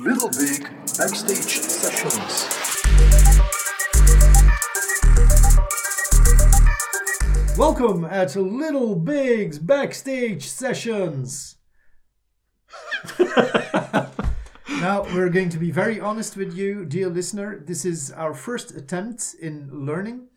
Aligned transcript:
Little 0.00 0.30
Big 0.30 0.62
Backstage 0.96 1.60
Sessions. 1.60 2.48
Welcome 7.58 8.06
at 8.06 8.34
Little 8.34 8.94
Big's 8.94 9.58
Backstage 9.58 10.48
Sessions. 10.48 11.56
now, 14.80 15.02
we're 15.12 15.28
going 15.28 15.50
to 15.50 15.58
be 15.58 15.70
very 15.70 16.00
honest 16.00 16.38
with 16.38 16.56
you, 16.56 16.86
dear 16.86 17.10
listener. 17.10 17.62
This 17.62 17.84
is 17.84 18.10
our 18.12 18.32
first 18.32 18.74
attempt 18.74 19.34
in 19.42 19.68
learning. 19.84 20.28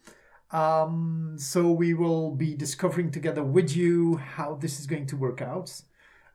Um, 0.51 1.35
so, 1.37 1.71
we 1.71 1.93
will 1.93 2.31
be 2.31 2.55
discovering 2.55 3.09
together 3.09 3.43
with 3.43 3.73
you 3.73 4.17
how 4.17 4.55
this 4.55 4.81
is 4.81 4.85
going 4.85 5.05
to 5.07 5.15
work 5.15 5.41
out. 5.41 5.81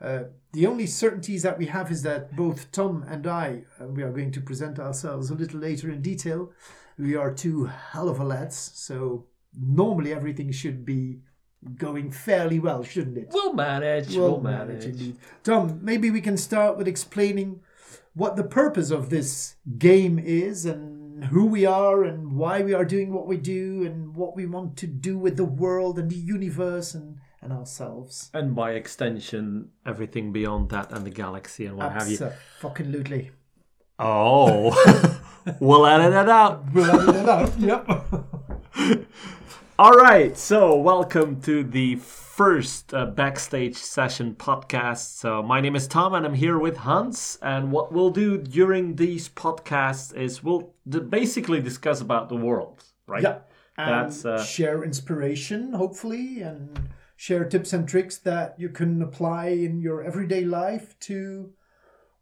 Uh, 0.01 0.25
the 0.53 0.67
only 0.67 0.87
certainties 0.87 1.43
that 1.43 1.59
we 1.59 1.67
have 1.67 1.91
is 1.91 2.03
that 2.03 2.35
both 2.35 2.73
Tom 2.73 3.05
and 3.09 3.27
I, 3.27 3.64
uh, 3.81 3.86
we 3.86 4.03
are 4.03 4.11
going 4.11 4.32
to 4.32 4.40
present 4.40 4.79
ourselves 4.79 5.31
a 5.31 5.35
little 5.35 5.61
later 5.61 5.90
in 5.90 6.00
detail. 6.00 6.50
We 6.99 7.17
are 7.17 7.32
two 7.32 7.67
hell 7.67 8.09
of 8.09 8.18
a 8.18 8.25
lads, 8.25 8.57
so 8.75 9.26
normally 9.59 10.13
everything 10.13 10.53
should 10.53 10.85
be 10.85 11.21
going 11.76 12.11
fairly 12.11 12.59
well, 12.59 12.82
shouldn't 12.82 13.18
it? 13.18 13.29
We'll 13.31 13.53
manage. 13.53 14.17
We'll, 14.17 14.40
manage. 14.40 14.85
indeed. 14.85 15.17
Tom, 15.45 15.81
maybe 15.82 16.11
we 16.11 16.21
can 16.23 16.37
start 16.37 16.79
with 16.79 16.89
explaining 16.89 17.61
what 18.14 18.37
the 18.37 18.45
purpose 18.45 18.90
of 18.90 19.11
this 19.11 19.57
game 19.79 20.18
is 20.18 20.64
and 20.64 21.25
who 21.26 21.45
we 21.46 21.67
are 21.67 22.03
and 22.03 22.32
why 22.32 22.62
we 22.62 22.73
are 22.73 22.85
doing 22.85 23.12
what 23.12 23.26
we 23.26 23.37
do 23.37 23.85
and 23.85 24.17
what 24.17 24.35
we 24.35 24.46
want 24.46 24.76
to 24.79 24.87
do 24.87 25.18
with 25.18 25.37
the 25.37 25.45
world 25.45 25.98
and 25.98 26.11
the 26.11 26.17
universe 26.17 26.95
and, 26.95 27.18
and 27.43 27.53
ourselves. 27.53 28.30
And 28.35 28.54
by 28.54 28.72
extension, 28.72 29.71
everything 29.86 30.32
beyond 30.32 30.71
that 30.71 30.93
and 30.93 31.04
the 31.04 31.11
galaxy 31.11 31.67
and 31.67 31.76
what 31.76 31.93
have 31.93 32.08
you. 32.08 32.31
Fucking 32.61 32.86
lootly. 32.92 33.31
Oh, 33.98 34.72
we'll 35.61 35.87
edit 35.87 36.12
it 36.12 36.28
out. 36.28 36.65
yep. 37.59 37.89
All 39.78 39.92
right, 39.92 40.37
so 40.37 40.77
welcome 40.77 41.41
to 41.42 41.65
the 41.65 41.97
first 41.97 42.92
uh, 42.92 43.06
backstage 43.06 43.77
session 43.77 44.34
podcast. 44.34 45.17
So 45.19 45.43
my 45.43 45.61
name 45.61 45.75
is 45.77 45.87
Tom, 45.89 46.15
and 46.15 46.27
I'm 46.27 46.34
here 46.34 46.59
with 46.59 46.78
Hans. 46.78 47.39
And 47.41 47.72
what 47.72 47.93
we'll 47.93 48.11
do 48.11 48.37
during 48.39 48.97
these 48.97 49.28
podcasts 49.31 50.15
is 50.15 50.43
we'll 50.43 50.75
d- 50.89 51.00
basically 51.00 51.61
discuss 51.61 52.03
about 52.03 52.28
the 52.28 52.37
world, 52.37 52.84
right? 53.06 53.22
Yeah. 53.22 53.39
And 53.78 54.11
That's, 54.11 54.25
uh, 54.27 54.45
share 54.45 54.84
inspiration, 54.84 55.72
hopefully, 55.72 56.43
and 56.43 56.91
share 57.21 57.45
tips 57.45 57.75
and 57.75 57.87
tricks 57.87 58.17
that 58.17 58.55
you 58.57 58.71
can 58.71 59.03
apply 59.03 59.49
in 59.49 59.83
your 59.83 60.03
everyday 60.03 60.43
life 60.43 60.99
to, 60.99 61.53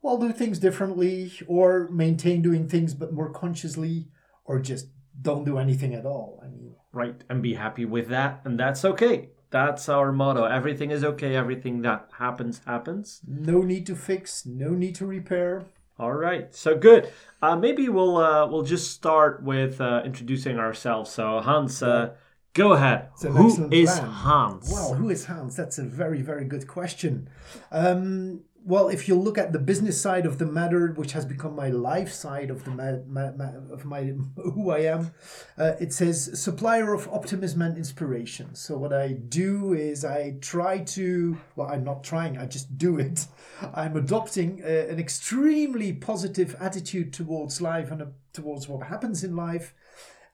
well, 0.02 0.18
do 0.18 0.32
things 0.32 0.58
differently 0.58 1.30
or 1.46 1.88
maintain 1.92 2.42
doing 2.42 2.68
things 2.68 2.94
but 2.94 3.12
more 3.12 3.30
consciously 3.30 4.08
or 4.44 4.58
just 4.58 4.88
don't 5.22 5.44
do 5.44 5.56
anything 5.56 5.94
at 5.94 6.04
all. 6.04 6.42
I 6.44 6.48
mean, 6.48 6.74
right, 6.92 7.14
and 7.28 7.40
be 7.40 7.54
happy 7.54 7.84
with 7.84 8.08
that, 8.08 8.40
and 8.44 8.58
that's 8.58 8.84
okay. 8.84 9.28
That's 9.50 9.88
our 9.88 10.10
motto. 10.10 10.42
Everything 10.42 10.90
is 10.90 11.04
okay. 11.04 11.36
Everything 11.36 11.82
that 11.82 12.10
happens 12.18 12.60
happens. 12.66 13.20
no 13.24 13.62
need 13.62 13.86
to 13.86 13.94
fix, 13.94 14.44
no 14.44 14.70
need 14.70 14.96
to 14.96 15.06
repair. 15.06 15.66
All 15.96 16.12
right, 16.12 16.52
so 16.52 16.76
good. 16.76 17.12
Uh, 17.40 17.54
maybe 17.54 17.88
we'll 17.88 18.16
uh, 18.16 18.48
we'll 18.48 18.62
just 18.62 18.90
start 18.90 19.44
with 19.44 19.80
uh, 19.80 20.02
introducing 20.04 20.58
ourselves. 20.58 21.12
So 21.12 21.38
Hans, 21.38 21.84
uh, 21.84 22.14
go 22.54 22.72
ahead. 22.72 23.08
Who 23.20 23.70
is 23.72 23.90
plan. 23.98 24.10
Hans? 24.10 24.70
Well, 24.70 24.94
who 24.94 25.10
is 25.10 25.26
Hans? 25.26 25.56
That's 25.56 25.78
a 25.78 25.84
very, 25.84 26.22
very 26.22 26.44
good 26.44 26.66
question. 26.66 27.28
Um, 27.70 28.42
well, 28.64 28.88
if 28.88 29.08
you 29.08 29.14
look 29.14 29.38
at 29.38 29.52
the 29.52 29.58
business 29.58 29.98
side 29.98 30.26
of 30.26 30.36
the 30.38 30.44
matter, 30.44 30.92
which 30.92 31.12
has 31.12 31.24
become 31.24 31.54
my 31.56 31.68
life 31.68 32.12
side 32.12 32.50
of 32.50 32.64
the 32.64 32.70
ma- 32.70 32.98
ma- 33.06 33.32
ma- 33.32 33.72
of 33.72 33.86
my 33.86 34.02
who 34.36 34.70
I 34.70 34.80
am, 34.80 35.12
uh, 35.56 35.72
it 35.80 35.94
says 35.94 36.38
supplier 36.38 36.92
of 36.92 37.08
optimism 37.08 37.62
and 37.62 37.78
inspiration. 37.78 38.54
So 38.54 38.76
what 38.76 38.92
I 38.92 39.12
do 39.12 39.72
is 39.72 40.04
I 40.04 40.36
try 40.42 40.80
to. 40.80 41.38
Well, 41.56 41.68
I'm 41.68 41.82
not 41.82 42.04
trying. 42.04 42.36
I 42.36 42.44
just 42.44 42.76
do 42.76 42.98
it. 42.98 43.26
I'm 43.74 43.96
adopting 43.96 44.62
uh, 44.62 44.66
an 44.66 44.98
extremely 44.98 45.94
positive 45.94 46.54
attitude 46.60 47.12
towards 47.14 47.62
life 47.62 47.90
and 47.90 48.02
uh, 48.02 48.06
towards 48.34 48.68
what 48.68 48.86
happens 48.86 49.24
in 49.24 49.34
life 49.34 49.74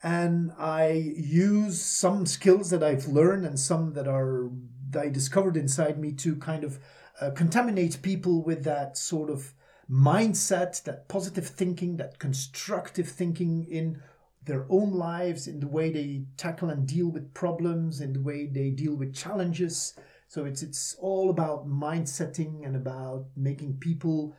and 0.05 0.53
I 0.59 1.15
use 1.17 1.81
some 1.81 2.27
skills 2.27 2.69
that 2.69 2.83
I've 2.83 3.09
learned 3.09 3.47
and 3.47 3.59
some 3.59 3.95
that 3.95 4.07
are 4.07 4.51
that 4.91 5.07
I 5.07 5.09
discovered 5.09 5.57
inside 5.57 5.99
me 5.99 6.13
to 6.13 6.37
kind 6.37 6.63
of 6.63 6.79
uh, 7.21 7.31
contaminate 7.31 8.03
people 8.03 8.43
with 8.43 8.65
that 8.65 8.99
sort 8.99 9.31
of 9.31 9.55
mindset, 9.91 10.83
that 10.85 11.09
positive 11.09 11.47
thinking, 11.47 11.97
that 11.97 12.19
constructive 12.19 13.09
thinking 13.09 13.67
in 13.71 14.03
their 14.45 14.67
own 14.69 14.93
lives, 14.93 15.49
in 15.49 15.59
the 15.61 15.67
way 15.67 15.91
they 15.91 16.27
tackle 16.37 16.69
and 16.69 16.87
deal 16.87 17.09
with 17.09 17.33
problems, 17.33 18.03
in 18.03 18.13
the 18.13 18.21
way 18.21 18.45
they 18.47 18.69
deal 18.69 18.95
with 18.95 19.15
challenges. 19.15 19.95
So 20.29 20.45
it's 20.45 20.63
it's 20.63 20.97
all 21.01 21.31
about 21.31 21.67
mindsetting 21.67 22.67
and 22.67 22.77
about 22.77 23.25
making 23.35 23.79
people 23.79 24.37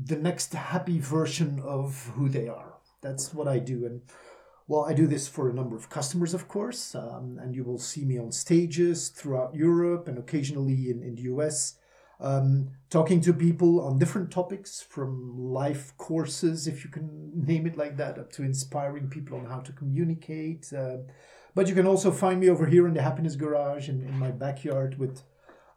the 0.00 0.16
next 0.16 0.54
happy 0.54 1.00
version 1.00 1.60
of 1.64 2.12
who 2.14 2.28
they 2.28 2.46
are. 2.46 2.74
That's 3.00 3.34
what 3.34 3.48
I 3.48 3.58
do, 3.58 3.84
and 3.84 4.02
well, 4.68 4.84
I 4.84 4.92
do 4.92 5.06
this 5.06 5.26
for 5.26 5.48
a 5.48 5.54
number 5.54 5.76
of 5.76 5.88
customers, 5.88 6.34
of 6.34 6.46
course, 6.46 6.94
um, 6.94 7.38
and 7.40 7.56
you 7.56 7.64
will 7.64 7.78
see 7.78 8.04
me 8.04 8.18
on 8.18 8.30
stages 8.30 9.08
throughout 9.08 9.54
Europe 9.54 10.08
and 10.08 10.18
occasionally 10.18 10.90
in, 10.90 11.02
in 11.02 11.14
the 11.14 11.22
US, 11.22 11.76
um, 12.20 12.68
talking 12.90 13.22
to 13.22 13.32
people 13.32 13.80
on 13.80 13.98
different 13.98 14.30
topics 14.30 14.82
from 14.82 15.34
life 15.38 15.96
courses, 15.96 16.66
if 16.66 16.84
you 16.84 16.90
can 16.90 17.32
name 17.46 17.66
it 17.66 17.78
like 17.78 17.96
that, 17.96 18.18
up 18.18 18.30
to 18.32 18.42
inspiring 18.42 19.08
people 19.08 19.38
on 19.38 19.46
how 19.46 19.60
to 19.60 19.72
communicate. 19.72 20.70
Uh, 20.70 20.98
but 21.54 21.66
you 21.66 21.74
can 21.74 21.86
also 21.86 22.10
find 22.10 22.38
me 22.38 22.50
over 22.50 22.66
here 22.66 22.86
in 22.86 22.92
the 22.92 23.02
Happiness 23.02 23.36
Garage 23.36 23.88
in, 23.88 24.02
in 24.02 24.18
my 24.18 24.30
backyard 24.30 24.98
with 24.98 25.22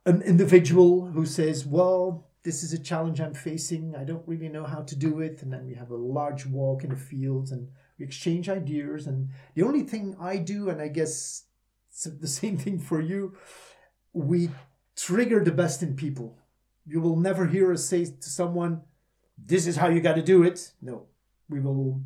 an 0.06 0.22
individual 0.24 1.06
who 1.06 1.25
says, 1.25 1.66
Well, 1.66 2.28
this 2.44 2.62
is 2.62 2.74
a 2.74 2.80
challenge 2.80 3.22
I'm 3.22 3.34
facing. 3.34 3.96
I 3.96 4.03
don't 4.03 4.28
really 4.28 4.50
know 4.50 4.66
how 4.66 4.81
to 4.81 4.96
do 4.97 5.22
it. 5.22 5.41
And 5.41 5.53
then 5.53 5.66
we 5.66 5.75
have 5.75 5.91
a 5.91 5.96
large 5.96 6.46
walk 6.46 6.84
in 6.84 6.90
the 6.90 6.96
fields 6.96 7.51
and 7.51 7.69
exchange 8.03 8.50
ideas. 8.50 9.07
And 9.07 9.29
the 9.56 9.63
only 9.63 9.84
thing 9.84 10.16
I 10.19 10.38
do, 10.38 10.69
and 10.69 10.81
I 10.81 10.88
guess 10.88 11.44
it's 11.91 12.03
the 12.03 12.28
same 12.28 12.57
thing 12.57 12.79
for 12.79 13.01
you, 13.01 13.35
we 14.13 14.50
trigger 14.95 15.44
the 15.44 15.51
best 15.51 15.81
in 15.81 15.95
people. 15.95 16.38
You 16.85 17.01
will 17.01 17.16
never 17.16 17.47
hear 17.47 17.72
us 17.72 17.85
say 17.85 18.06
to 18.06 18.29
someone, 18.29 18.81
This 19.38 19.67
is 19.67 19.78
how 19.78 19.89
you 19.89 20.01
got 20.01 20.16
to 20.16 20.22
do 20.22 20.44
it. 20.44 20.73
No, 20.81 21.07
we 21.50 21.59
will 21.59 22.01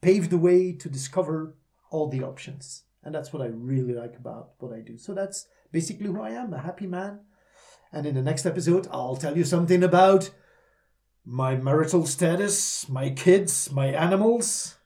pave 0.00 0.30
the 0.30 0.38
way 0.38 0.72
to 0.72 0.88
discover 0.88 1.56
all 1.90 2.08
the 2.08 2.22
options. 2.22 2.84
And 3.02 3.14
that's 3.14 3.32
what 3.32 3.42
I 3.42 3.46
really 3.46 3.94
like 3.94 4.16
about 4.16 4.52
what 4.58 4.72
I 4.72 4.80
do. 4.80 4.98
So 4.98 5.14
that's 5.14 5.46
basically 5.72 6.06
who 6.06 6.20
I 6.20 6.30
am 6.30 6.52
a 6.52 6.60
happy 6.60 6.86
man. 6.86 7.20
And 7.92 8.06
in 8.06 8.14
the 8.14 8.22
next 8.22 8.46
episode, 8.46 8.86
I'll 8.90 9.16
tell 9.16 9.36
you 9.36 9.44
something 9.44 9.82
about 9.82 10.30
my 11.24 11.56
marital 11.56 12.06
status, 12.06 12.88
my 12.88 13.10
kids, 13.10 13.70
my 13.72 13.86
animals, 13.86 14.76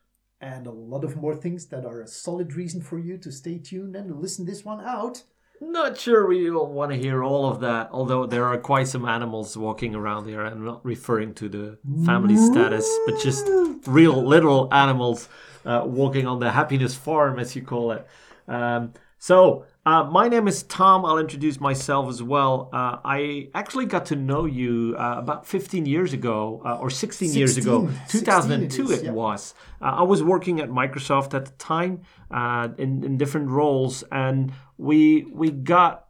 and 0.44 0.66
a 0.66 0.70
lot 0.70 1.04
of 1.04 1.16
more 1.16 1.34
things 1.34 1.66
that 1.66 1.86
are 1.86 2.02
a 2.02 2.06
solid 2.06 2.54
reason 2.54 2.82
for 2.82 2.98
you 2.98 3.16
to 3.16 3.32
stay 3.32 3.58
tuned 3.58 3.96
and 3.96 4.20
listen 4.20 4.44
this 4.44 4.64
one 4.64 4.80
out. 4.84 5.22
Not 5.60 5.98
sure 5.98 6.26
we 6.26 6.50
want 6.50 6.92
to 6.92 6.98
hear 6.98 7.24
all 7.24 7.48
of 7.48 7.60
that, 7.60 7.88
although 7.92 8.26
there 8.26 8.44
are 8.44 8.58
quite 8.58 8.88
some 8.88 9.06
animals 9.06 9.56
walking 9.56 9.94
around 9.94 10.26
here. 10.26 10.44
I'm 10.44 10.64
not 10.64 10.84
referring 10.84 11.32
to 11.34 11.48
the 11.48 11.78
family 12.04 12.36
status, 12.36 12.86
but 13.06 13.18
just 13.22 13.46
real, 13.86 14.22
literal 14.22 14.68
animals 14.72 15.28
uh, 15.64 15.82
walking 15.86 16.26
on 16.26 16.40
the 16.40 16.50
happiness 16.50 16.94
farm, 16.94 17.38
as 17.38 17.56
you 17.56 17.62
call 17.62 17.92
it. 17.92 18.06
Um, 18.46 18.92
so, 19.24 19.64
uh, 19.86 20.04
my 20.04 20.28
name 20.28 20.46
is 20.48 20.64
Tom. 20.64 21.06
I'll 21.06 21.16
introduce 21.16 21.58
myself 21.58 22.10
as 22.10 22.22
well. 22.22 22.68
Uh, 22.74 22.98
I 23.02 23.48
actually 23.54 23.86
got 23.86 24.04
to 24.12 24.16
know 24.16 24.44
you 24.44 24.94
uh, 24.98 25.14
about 25.16 25.46
15 25.46 25.86
years 25.86 26.12
ago, 26.12 26.60
uh, 26.62 26.76
or 26.76 26.90
16, 26.90 27.32
years 27.32 27.56
ago. 27.56 27.88
2002 28.08 28.82
it 28.82 28.90
is, 28.90 29.02
it 29.02 29.10
was. 29.10 29.54
Uh, 29.80 29.84
I 29.84 30.02
was 30.02 30.22
working 30.22 30.60
at 30.60 30.68
Microsoft 30.68 31.32
at 31.32 31.46
the 31.46 31.52
time 31.52 32.02
uh, 32.30 32.68
in, 32.76 33.02
in 33.02 33.16
different 33.16 33.48
roles, 33.48 34.04
and 34.12 34.52
we 34.76 35.24
we 35.32 35.50
got 35.50 36.04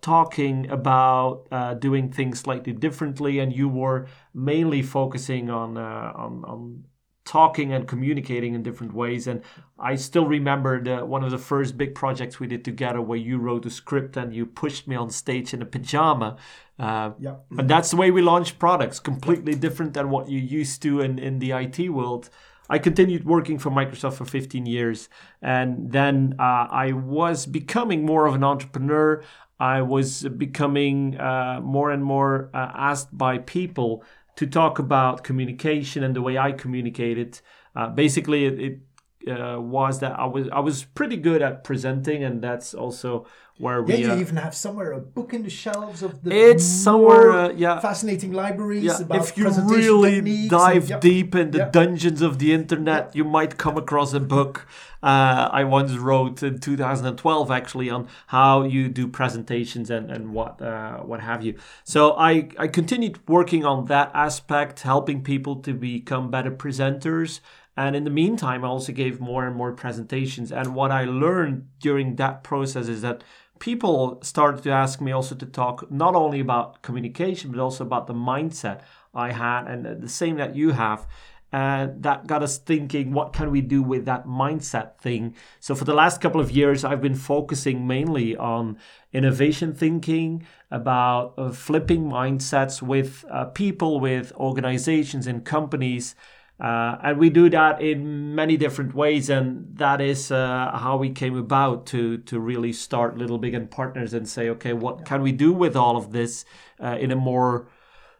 talking 0.00 0.70
about 0.70 1.46
uh, 1.52 1.74
doing 1.74 2.10
things 2.10 2.40
slightly 2.40 2.72
differently, 2.72 3.38
and 3.38 3.54
you 3.54 3.68
were 3.68 4.06
mainly 4.32 4.80
focusing 4.80 5.50
on 5.50 5.76
uh, 5.76 6.12
on, 6.14 6.42
on 6.46 6.84
talking 7.26 7.72
and 7.72 7.86
communicating 7.86 8.54
in 8.54 8.62
different 8.62 8.94
ways. 8.94 9.26
And 9.26 9.42
I 9.78 9.96
still 9.96 10.26
remember 10.26 10.82
the, 10.82 11.04
one 11.04 11.22
of 11.24 11.30
the 11.30 11.38
first 11.38 11.76
big 11.76 11.94
projects 11.94 12.40
we 12.40 12.46
did 12.46 12.64
together, 12.64 13.02
where 13.02 13.18
you 13.18 13.36
wrote 13.38 13.66
a 13.66 13.70
script 13.70 14.16
and 14.16 14.34
you 14.34 14.46
pushed 14.46 14.88
me 14.88 14.96
on 14.96 15.10
stage 15.10 15.52
in 15.52 15.60
a 15.60 15.66
pajama. 15.66 16.36
Uh, 16.78 17.10
Yeah. 17.18 17.36
and 17.58 17.68
that's 17.68 17.90
the 17.90 17.96
way 17.96 18.10
we 18.10 18.22
launched 18.22 18.58
products, 18.58 19.00
completely 19.00 19.54
different 19.54 19.92
than 19.94 20.08
what 20.10 20.28
you 20.28 20.38
used 20.38 20.80
to 20.82 21.00
in, 21.00 21.18
in 21.18 21.38
the 21.38 21.50
IT 21.52 21.88
world. 21.90 22.30
I 22.68 22.78
continued 22.78 23.24
working 23.24 23.58
for 23.58 23.70
Microsoft 23.70 24.14
for 24.14 24.24
15 24.24 24.66
years, 24.66 25.08
and 25.40 25.92
then 25.92 26.34
uh, 26.38 26.66
I 26.70 26.92
was 26.92 27.46
becoming 27.46 28.04
more 28.04 28.26
of 28.26 28.34
an 28.34 28.42
entrepreneur. 28.44 29.22
I 29.60 29.82
was 29.82 30.24
becoming 30.24 31.16
uh, 31.18 31.60
more 31.62 31.90
and 31.90 32.02
more 32.04 32.50
uh, 32.52 32.72
asked 32.74 33.16
by 33.16 33.38
people 33.38 34.02
to 34.36 34.46
talk 34.46 34.78
about 34.78 35.24
communication 35.24 36.04
and 36.04 36.14
the 36.14 36.22
way 36.22 36.38
I 36.38 36.52
communicated. 36.52 37.40
Uh, 37.74 37.88
basically, 37.88 38.46
it, 38.46 38.60
it 38.60 38.78
uh, 39.26 39.60
was 39.60 40.00
that 40.00 40.18
I 40.18 40.26
was 40.26 40.48
I 40.52 40.60
was 40.60 40.84
pretty 40.84 41.16
good 41.16 41.42
at 41.42 41.64
presenting, 41.64 42.24
and 42.24 42.42
that's 42.42 42.74
also 42.74 43.26
where 43.58 43.82
we. 43.82 43.96
Yeah, 43.96 44.12
uh, 44.12 44.14
you 44.14 44.20
even 44.20 44.36
have 44.36 44.54
somewhere 44.54 44.92
a 44.92 45.00
book 45.00 45.32
in 45.32 45.42
the 45.42 45.50
shelves 45.50 46.02
of 46.02 46.22
the 46.22 46.30
It's 46.30 46.64
somewhere, 46.64 47.30
uh, 47.30 47.48
yeah. 47.50 47.80
fascinating 47.80 48.32
libraries 48.32 48.84
yeah, 48.84 49.00
about 49.00 49.28
if 49.28 49.36
you 49.36 49.48
really 49.48 50.48
dive 50.48 50.82
and, 50.82 50.90
yeah. 50.90 51.00
deep 51.00 51.34
in 51.34 51.50
the 51.50 51.58
Yeah. 51.58 51.70
dungeons 51.70 52.22
of 52.22 52.38
the 52.38 52.52
internet, 52.52 53.14
you 53.14 53.24
might 53.24 53.56
come 53.56 53.76
across 53.76 54.12
a 54.12 54.20
book 54.20 54.66
uh, 55.02 55.48
I 55.52 55.64
once 55.64 55.92
wrote 55.92 56.42
in 56.42 56.58
2012, 56.58 57.50
actually, 57.50 57.90
on 57.90 58.08
how 58.28 58.64
you 58.64 58.88
do 58.88 59.06
presentations 59.06 59.90
and 59.90 60.10
and 60.10 60.32
what 60.32 60.60
uh, 60.60 60.98
what 60.98 61.20
have 61.20 61.44
you. 61.44 61.54
So 61.84 62.14
I 62.18 62.48
I 62.58 62.66
continued 62.68 63.18
working 63.28 63.64
on 63.64 63.86
that 63.86 64.10
aspect, 64.14 64.80
helping 64.80 65.22
people 65.22 65.56
to 65.62 65.72
become 65.74 66.30
better 66.30 66.50
presenters. 66.50 67.40
And 67.76 67.94
in 67.94 68.04
the 68.04 68.10
meantime, 68.10 68.64
I 68.64 68.68
also 68.68 68.92
gave 68.92 69.20
more 69.20 69.46
and 69.46 69.54
more 69.54 69.72
presentations. 69.72 70.50
And 70.50 70.74
what 70.74 70.90
I 70.90 71.04
learned 71.04 71.68
during 71.78 72.16
that 72.16 72.42
process 72.42 72.88
is 72.88 73.02
that 73.02 73.22
people 73.58 74.18
started 74.22 74.62
to 74.64 74.70
ask 74.70 75.00
me 75.00 75.12
also 75.12 75.34
to 75.34 75.46
talk 75.46 75.90
not 75.90 76.14
only 76.14 76.40
about 76.40 76.82
communication, 76.82 77.50
but 77.50 77.60
also 77.60 77.84
about 77.84 78.06
the 78.06 78.14
mindset 78.14 78.80
I 79.14 79.32
had 79.32 79.66
and 79.66 80.02
the 80.02 80.08
same 80.08 80.36
that 80.36 80.56
you 80.56 80.70
have. 80.70 81.06
And 81.52 82.02
that 82.02 82.26
got 82.26 82.42
us 82.42 82.58
thinking, 82.58 83.12
what 83.12 83.32
can 83.32 83.50
we 83.50 83.60
do 83.60 83.82
with 83.82 84.04
that 84.06 84.26
mindset 84.26 84.98
thing? 84.98 85.34
So, 85.60 85.74
for 85.76 85.84
the 85.84 85.94
last 85.94 86.20
couple 86.20 86.40
of 86.40 86.50
years, 86.50 86.84
I've 86.84 87.00
been 87.00 87.14
focusing 87.14 87.86
mainly 87.86 88.36
on 88.36 88.78
innovation 89.12 89.72
thinking, 89.72 90.44
about 90.70 91.34
uh, 91.38 91.50
flipping 91.50 92.10
mindsets 92.10 92.82
with 92.82 93.24
uh, 93.30 93.44
people, 93.46 94.00
with 94.00 94.32
organizations, 94.34 95.26
and 95.26 95.44
companies. 95.44 96.16
Uh, 96.58 96.96
and 97.02 97.18
we 97.18 97.28
do 97.28 97.50
that 97.50 97.82
in 97.82 98.34
many 98.34 98.56
different 98.56 98.94
ways, 98.94 99.28
and 99.28 99.76
that 99.76 100.00
is 100.00 100.30
uh, 100.32 100.70
how 100.74 100.96
we 100.96 101.10
came 101.10 101.36
about 101.36 101.84
to 101.84 102.16
to 102.18 102.40
really 102.40 102.72
start 102.72 103.18
Little 103.18 103.36
Big 103.36 103.52
and 103.52 103.70
Partners 103.70 104.14
and 104.14 104.26
say, 104.26 104.48
okay, 104.48 104.72
what 104.72 105.04
can 105.04 105.20
we 105.20 105.32
do 105.32 105.52
with 105.52 105.76
all 105.76 105.98
of 105.98 106.12
this 106.12 106.46
uh, 106.82 106.96
in 106.98 107.10
a 107.12 107.16
more 107.16 107.68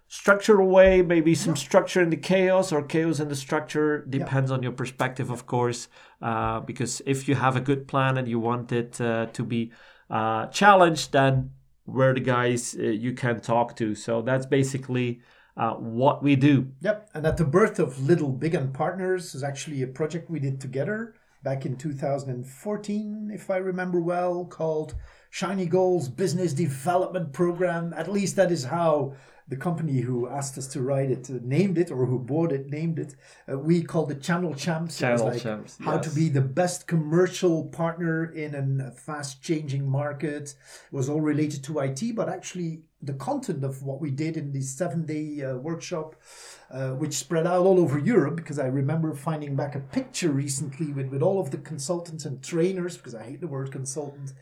structured 0.09 0.61
way? 0.61 1.01
Maybe 1.01 1.35
some 1.35 1.57
structure 1.57 2.03
in 2.03 2.11
the 2.11 2.17
chaos, 2.19 2.73
or 2.73 2.83
chaos 2.83 3.21
in 3.21 3.29
the 3.29 3.37
structure 3.37 4.05
depends 4.05 4.51
on 4.51 4.63
your 4.63 4.73
perspective, 4.73 5.31
of 5.31 5.47
course. 5.47 5.89
Uh, 6.21 6.61
because 6.61 7.01
if 7.07 7.29
you 7.29 7.37
have 7.37 7.57
a 7.57 7.61
good 7.61 7.89
plan 7.89 8.19
and 8.19 8.29
you 8.29 8.39
want 8.39 8.71
it 8.71 9.01
uh, 9.01 9.27
to 9.33 9.45
be 9.45 9.73
uh, 10.11 10.47
challenged, 10.49 11.13
then 11.13 11.53
we're 11.87 12.13
the 12.13 12.21
guys 12.21 12.77
uh, 12.79 12.83
you 12.83 13.15
can 13.15 13.41
talk 13.41 13.77
to. 13.77 13.95
So 13.95 14.21
that's 14.21 14.45
basically 14.45 15.21
uh, 15.57 15.75
what 15.75 16.23
we 16.23 16.37
do. 16.37 16.69
Yep, 16.81 17.11
and 17.15 17.27
at 17.27 17.37
the 17.37 17.45
birth 17.45 17.79
of 17.79 18.07
Little 18.07 18.31
Big 18.31 18.55
and 18.55 18.73
Partners 18.73 19.35
is 19.35 19.43
actually 19.43 19.83
a 19.83 19.87
project 19.87 20.31
we 20.31 20.39
did 20.39 20.61
together 20.61 21.15
back 21.43 21.65
in 21.65 21.77
2014, 21.77 23.31
if 23.33 23.51
I 23.51 23.57
remember 23.59 24.01
well, 24.01 24.45
called 24.45 24.95
Shiny 25.31 25.67
Goals 25.67 26.09
Business 26.09 26.53
Development 26.53 27.33
Program. 27.33 27.95
At 27.97 28.11
least 28.11 28.37
that 28.37 28.51
is 28.51 28.65
how 28.65 29.15
the 29.49 29.57
company 29.57 30.01
who 30.01 30.29
asked 30.29 30.59
us 30.59 30.67
to 30.67 30.81
write 30.83 31.11
it 31.11 31.31
uh, 31.31 31.35
named 31.43 31.79
it, 31.79 31.91
or 31.91 32.07
who 32.07 32.19
bought 32.19 32.53
it 32.53 32.69
named 32.69 32.99
it. 32.99 33.15
Uh, 33.49 33.59
we 33.59 33.83
called 33.83 34.11
it 34.11 34.21
Channel 34.21 34.55
Champs. 34.55 34.99
Channel 34.99 35.27
like 35.27 35.43
Champs, 35.43 35.79
How 35.81 35.99
to 35.99 36.11
be 36.11 36.29
the 36.29 36.41
best 36.41 36.87
commercial 36.87 37.67
partner 37.67 38.25
in 38.25 38.81
a 38.81 38.91
fast 38.91 39.43
changing 39.43 39.89
market. 39.89 40.55
It 40.91 40.93
was 40.93 41.09
all 41.09 41.21
related 41.21 41.63
to 41.65 41.79
IT, 41.79 42.17
but 42.17 42.29
actually 42.29 42.83
the 43.07 43.15
content 43.15 43.65
of 43.65 43.83
what 43.83 44.01
we 44.01 44.11
did 44.11 44.37
in 44.37 44.53
this 44.53 44.71
seven 44.71 45.07
day 45.07 45.43
uh, 45.43 45.57
workshop, 45.57 46.17
uh, 46.71 46.91
which 46.91 47.15
spread 47.15 47.47
out 47.47 47.65
all 47.65 47.79
over 47.79 47.99
Europe, 47.99 48.37
because 48.37 48.59
I 48.59 48.67
remember 48.67 49.15
finding 49.15 49.57
back 49.57 49.75
a 49.75 49.81
picture 49.81 50.31
recently 50.31 50.93
with, 50.93 51.09
with 51.09 51.23
all 51.23 51.41
of 51.41 51.51
the 51.51 51.59
consultants 51.59 52.25
and 52.25 52.43
trainers, 52.43 52.97
because 52.97 53.15
I 53.15 53.25
hate 53.25 53.41
the 53.41 53.47
word 53.47 53.73
consultant, 53.73 54.33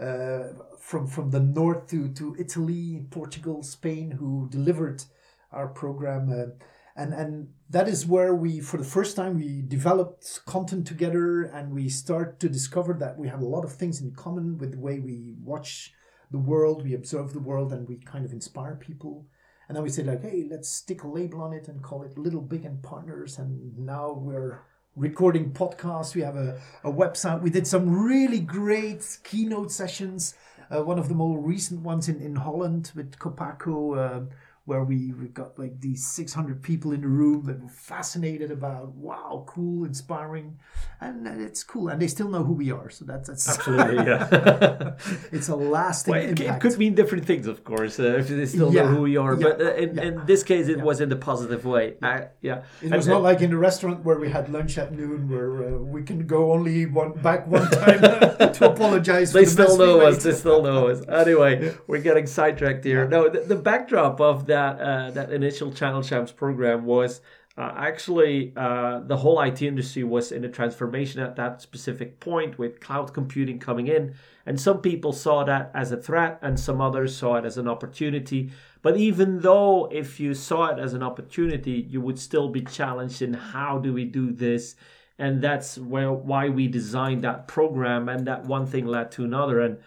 uh, 0.00 0.44
from, 0.78 1.06
from 1.06 1.30
the 1.30 1.40
north 1.40 1.88
to, 1.88 2.08
to 2.08 2.36
Italy, 2.38 3.06
Portugal, 3.10 3.62
Spain, 3.62 4.12
who 4.12 4.48
delivered 4.50 5.04
our 5.50 5.68
program. 5.68 6.30
Uh, 6.30 6.64
and, 6.94 7.14
and 7.14 7.48
that 7.70 7.88
is 7.88 8.06
where 8.06 8.34
we, 8.34 8.60
for 8.60 8.76
the 8.76 8.84
first 8.84 9.16
time, 9.16 9.38
we 9.38 9.62
developed 9.62 10.40
content 10.44 10.86
together 10.86 11.42
and 11.42 11.72
we 11.72 11.88
start 11.88 12.38
to 12.40 12.48
discover 12.48 12.92
that 12.94 13.16
we 13.16 13.28
have 13.28 13.40
a 13.40 13.46
lot 13.46 13.64
of 13.64 13.72
things 13.72 14.00
in 14.00 14.12
common 14.12 14.58
with 14.58 14.72
the 14.72 14.78
way 14.78 14.98
we 14.98 15.34
watch 15.42 15.94
the 16.32 16.38
world, 16.38 16.82
we 16.82 16.94
observe 16.94 17.32
the 17.32 17.38
world, 17.38 17.72
and 17.72 17.88
we 17.88 17.96
kind 17.96 18.24
of 18.24 18.32
inspire 18.32 18.74
people. 18.74 19.26
And 19.68 19.76
then 19.76 19.84
we 19.84 19.90
say 19.90 20.02
like, 20.02 20.22
hey, 20.22 20.46
let's 20.50 20.68
stick 20.68 21.04
a 21.04 21.08
label 21.08 21.40
on 21.40 21.52
it 21.52 21.68
and 21.68 21.82
call 21.82 22.02
it 22.02 22.18
Little 22.18 22.40
Big 22.40 22.64
and 22.64 22.82
Partners. 22.82 23.38
And 23.38 23.78
now 23.78 24.12
we're 24.12 24.60
recording 24.96 25.52
podcasts. 25.52 26.14
We 26.14 26.22
have 26.22 26.36
a, 26.36 26.60
a 26.84 26.92
website. 26.92 27.42
We 27.42 27.50
did 27.50 27.66
some 27.66 27.88
really 28.04 28.40
great 28.40 29.18
keynote 29.24 29.70
sessions. 29.70 30.34
Uh, 30.70 30.82
one 30.82 30.98
of 30.98 31.08
the 31.08 31.14
more 31.14 31.38
recent 31.38 31.80
ones 31.82 32.08
in, 32.08 32.20
in 32.20 32.36
Holland 32.36 32.92
with 32.94 33.18
Copaco, 33.18 33.96
uh, 33.96 34.20
where 34.64 34.84
we, 34.84 35.12
we 35.12 35.26
got 35.26 35.58
like 35.58 35.80
these 35.80 36.06
600 36.06 36.62
people 36.62 36.92
in 36.92 37.00
the 37.00 37.08
room 37.08 37.44
that 37.46 37.60
were 37.60 37.68
fascinated 37.68 38.52
about, 38.52 38.94
wow, 38.94 39.44
cool, 39.48 39.84
inspiring. 39.84 40.56
And 41.00 41.26
uh, 41.26 41.32
it's 41.36 41.64
cool. 41.64 41.88
And 41.88 42.00
they 42.00 42.06
still 42.06 42.28
know 42.28 42.44
who 42.44 42.52
we 42.52 42.70
are. 42.70 42.88
So 42.88 43.04
that's, 43.04 43.28
that's 43.28 43.48
Absolutely, 43.48 44.04
yeah. 44.06 44.92
it's 45.32 45.48
a 45.48 45.56
lasting 45.56 46.12
Well, 46.12 46.22
it, 46.22 46.38
it 46.40 46.60
could 46.60 46.78
mean 46.78 46.94
different 46.94 47.24
things, 47.24 47.48
of 47.48 47.64
course, 47.64 47.98
uh, 47.98 48.18
if 48.18 48.28
they 48.28 48.46
still 48.46 48.72
Yeah, 48.72 48.82
know 48.82 48.88
who 48.94 49.02
we 49.02 49.16
are. 49.16 49.34
yeah, 49.34 49.42
But 49.48 49.60
uh, 49.60 49.74
in, 49.74 49.96
yeah. 49.96 50.02
in 50.04 50.26
this 50.26 50.44
case, 50.44 50.68
it 50.68 50.80
was 50.80 51.00
in 51.00 51.08
the 51.08 51.16
positive 51.16 51.64
way. 51.64 51.94
Uh, 52.00 52.20
yeah. 52.40 52.58
It 52.80 52.84
And- 52.86 52.94
was 52.94 53.08
not 53.08 53.22
like 53.22 53.40
in 53.40 53.50
the 53.50 53.56
restaurant 53.56 54.04
where 54.04 54.18
we 54.20 54.30
had 54.30 54.48
lunch 54.48 54.78
at 54.78 54.92
noon, 54.92 55.28
where 55.28 55.74
uh, 55.74 55.78
we 55.78 56.04
can 56.04 56.24
go 56.24 56.52
only 56.52 56.86
one 56.86 57.14
back 57.14 57.48
one 57.48 57.68
time 57.68 58.00
to 58.52 58.70
apologize. 58.70 59.32
They 59.32 59.44
the 59.44 59.50
still 59.50 59.76
we 59.76 59.84
know 59.86 60.00
us. 60.06 60.22
They 60.22 60.32
still 60.34 60.62
know 60.62 60.86
us. 60.88 61.02
Anyway, 61.08 61.74
we're 61.88 62.00
getting 62.00 62.28
sidetracked 62.28 62.84
here. 62.84 63.08
No, 63.08 63.28
the, 63.28 63.40
the 63.40 63.56
backdrop 63.56 64.20
of 64.20 64.46
that 64.52 64.74
uh, 64.80 65.10
that 65.12 65.32
initial 65.32 65.72
Channel 65.72 66.02
Champs 66.02 66.32
program 66.32 66.84
was 66.84 67.20
uh, 67.56 67.72
actually 67.76 68.52
uh, 68.56 69.00
the 69.00 69.16
whole 69.16 69.40
IT 69.40 69.60
industry 69.62 70.04
was 70.04 70.32
in 70.32 70.44
a 70.44 70.48
transformation 70.48 71.20
at 71.20 71.36
that 71.36 71.60
specific 71.60 72.20
point 72.20 72.58
with 72.58 72.80
cloud 72.80 73.12
computing 73.12 73.58
coming 73.58 73.88
in, 73.88 74.14
and 74.46 74.60
some 74.60 74.80
people 74.80 75.12
saw 75.12 75.44
that 75.44 75.70
as 75.74 75.92
a 75.92 75.96
threat, 75.96 76.38
and 76.42 76.58
some 76.58 76.80
others 76.80 77.16
saw 77.16 77.36
it 77.36 77.44
as 77.44 77.56
an 77.58 77.68
opportunity. 77.68 78.50
But 78.82 78.96
even 78.96 79.40
though 79.40 79.88
if 79.92 80.18
you 80.18 80.34
saw 80.34 80.66
it 80.72 80.78
as 80.78 80.92
an 80.92 81.02
opportunity, 81.02 81.86
you 81.88 82.00
would 82.00 82.18
still 82.18 82.48
be 82.48 82.62
challenged 82.62 83.22
in 83.22 83.34
how 83.34 83.78
do 83.78 83.92
we 83.92 84.04
do 84.04 84.32
this? 84.32 84.74
And 85.18 85.40
that's 85.40 85.78
where 85.78 86.12
why 86.12 86.48
we 86.48 86.66
designed 86.66 87.22
that 87.22 87.46
program 87.46 88.08
and 88.08 88.26
that 88.26 88.44
one 88.44 88.66
thing 88.66 88.86
led 88.86 89.12
to 89.12 89.24
another. 89.24 89.60
And 89.60 89.78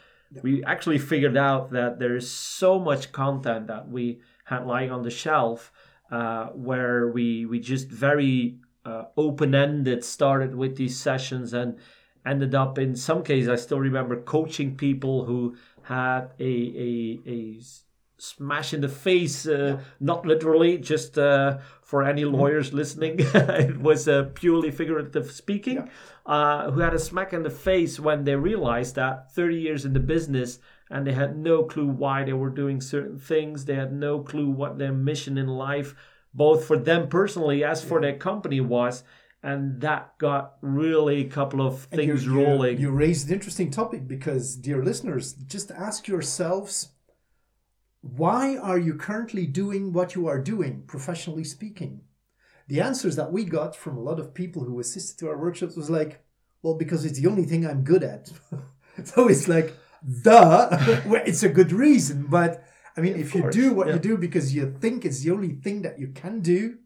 we 0.41 0.63
actually 0.63 0.99
figured 0.99 1.35
out 1.35 1.71
that 1.71 1.99
there 1.99 2.15
is 2.15 2.29
so 2.31 2.79
much 2.79 3.11
content 3.11 3.67
that 3.67 3.89
we 3.89 4.21
had 4.45 4.65
lying 4.65 4.91
on 4.91 5.03
the 5.03 5.09
shelf 5.09 5.71
uh, 6.11 6.47
where 6.47 7.09
we 7.09 7.45
we 7.45 7.59
just 7.59 7.89
very 7.89 8.57
uh, 8.85 9.03
open-ended 9.17 10.03
started 10.03 10.55
with 10.55 10.75
these 10.77 10.97
sessions 10.97 11.53
and 11.53 11.77
ended 12.25 12.55
up 12.55 12.77
in 12.77 12.95
some 12.95 13.23
cases 13.23 13.49
i 13.49 13.55
still 13.55 13.79
remember 13.79 14.21
coaching 14.21 14.75
people 14.75 15.25
who 15.25 15.55
had 15.83 16.29
a 16.39 17.19
a 17.27 17.59
smash 18.17 18.73
in 18.73 18.81
the 18.81 18.89
face 18.89 19.45
uh, 19.47 19.79
not 19.99 20.25
literally 20.25 20.77
just 20.77 21.17
uh, 21.17 21.57
for 21.81 22.03
any 22.03 22.23
lawyers 22.23 22.73
listening 22.73 23.15
it 23.19 23.79
was 23.79 24.07
uh, 24.07 24.23
purely 24.33 24.71
figurative 24.71 25.29
speaking 25.31 25.89
uh, 26.25 26.71
who 26.71 26.79
had 26.79 26.93
a 26.93 26.99
smack 26.99 27.33
in 27.33 27.43
the 27.43 27.49
face 27.49 27.99
when 27.99 28.23
they 28.23 28.35
realized 28.35 28.95
that 28.95 29.31
30 29.33 29.55
years 29.55 29.85
in 29.85 29.93
the 29.93 29.99
business 29.99 30.59
and 30.89 31.05
they 31.05 31.13
had 31.13 31.37
no 31.37 31.63
clue 31.63 31.87
why 31.87 32.23
they 32.23 32.33
were 32.33 32.49
doing 32.49 32.79
certain 32.81 33.17
things 33.17 33.65
they 33.65 33.75
had 33.75 33.91
no 33.93 34.19
clue 34.19 34.49
what 34.49 34.77
their 34.77 34.93
mission 34.93 35.37
in 35.37 35.47
life 35.47 35.95
both 36.33 36.65
for 36.65 36.77
them 36.77 37.07
personally 37.09 37.63
as 37.63 37.83
for 37.83 37.99
their 38.01 38.17
company 38.17 38.59
was 38.61 39.03
and 39.41 39.81
that 39.81 40.17
got 40.17 40.55
really 40.61 41.21
a 41.21 41.29
couple 41.29 41.61
of 41.61 41.87
And 41.91 42.01
you- 42.01 42.07
things 42.07 42.25
you, 42.25 42.35
rolling 42.35 42.79
You 42.79 42.89
raised 42.91 43.27
an 43.27 43.33
interesting 43.35 43.69
topic 43.69 44.07
because, 44.07 44.55
dear 44.55 44.83
listeners, 44.83 45.33
just 45.33 45.69
ask 45.71 46.07
yourselves 46.07 46.89
why 48.01 48.57
are 48.57 48.77
you 48.77 48.93
currently 48.95 49.45
doing 49.47 49.91
what 49.91 50.15
you 50.15 50.27
are 50.27 50.39
doing, 50.39 50.83
professionally 50.85 51.43
speaking? 51.43 52.01
The 52.67 52.81
answers 52.81 53.15
that 53.15 53.31
we 53.31 53.43
got 53.45 53.75
from 53.75 53.97
a 53.97 54.01
lot 54.01 54.19
of 54.19 54.33
people 54.33 54.63
who 54.63 54.79
assisted 54.79 55.17
to 55.19 55.29
our 55.29 55.37
workshops 55.37 55.75
was 55.75 55.89
like, 55.89 56.23
well, 56.61 56.75
because 56.75 57.05
it's 57.05 57.19
the 57.19 57.27
only 57.29 57.45
thing 57.45 57.65
I'm 57.65 57.83
good 57.83 58.03
at. 58.03 58.31
so 59.03 59.27
it's 59.27 59.47
like, 59.47 59.73
duh, 60.23 61.01
well, 61.05 61.23
it's 61.25 61.43
a 61.43 61.49
good 61.49 61.71
reason. 61.71 62.27
But 62.27 62.63
I 62.97 63.01
mean, 63.01 63.15
if 63.15 63.35
you 63.35 63.41
course, 63.41 63.55
do 63.55 63.73
what 63.73 63.87
yeah. 63.87 63.93
you 63.93 63.99
do 63.99 64.17
because 64.17 64.55
you 64.55 64.75
think 64.79 65.05
it's 65.05 65.21
the 65.21 65.31
only 65.31 65.53
thing 65.53 65.81
that 65.81 65.99
you 65.99 66.09
can 66.09 66.41
do, 66.41 66.77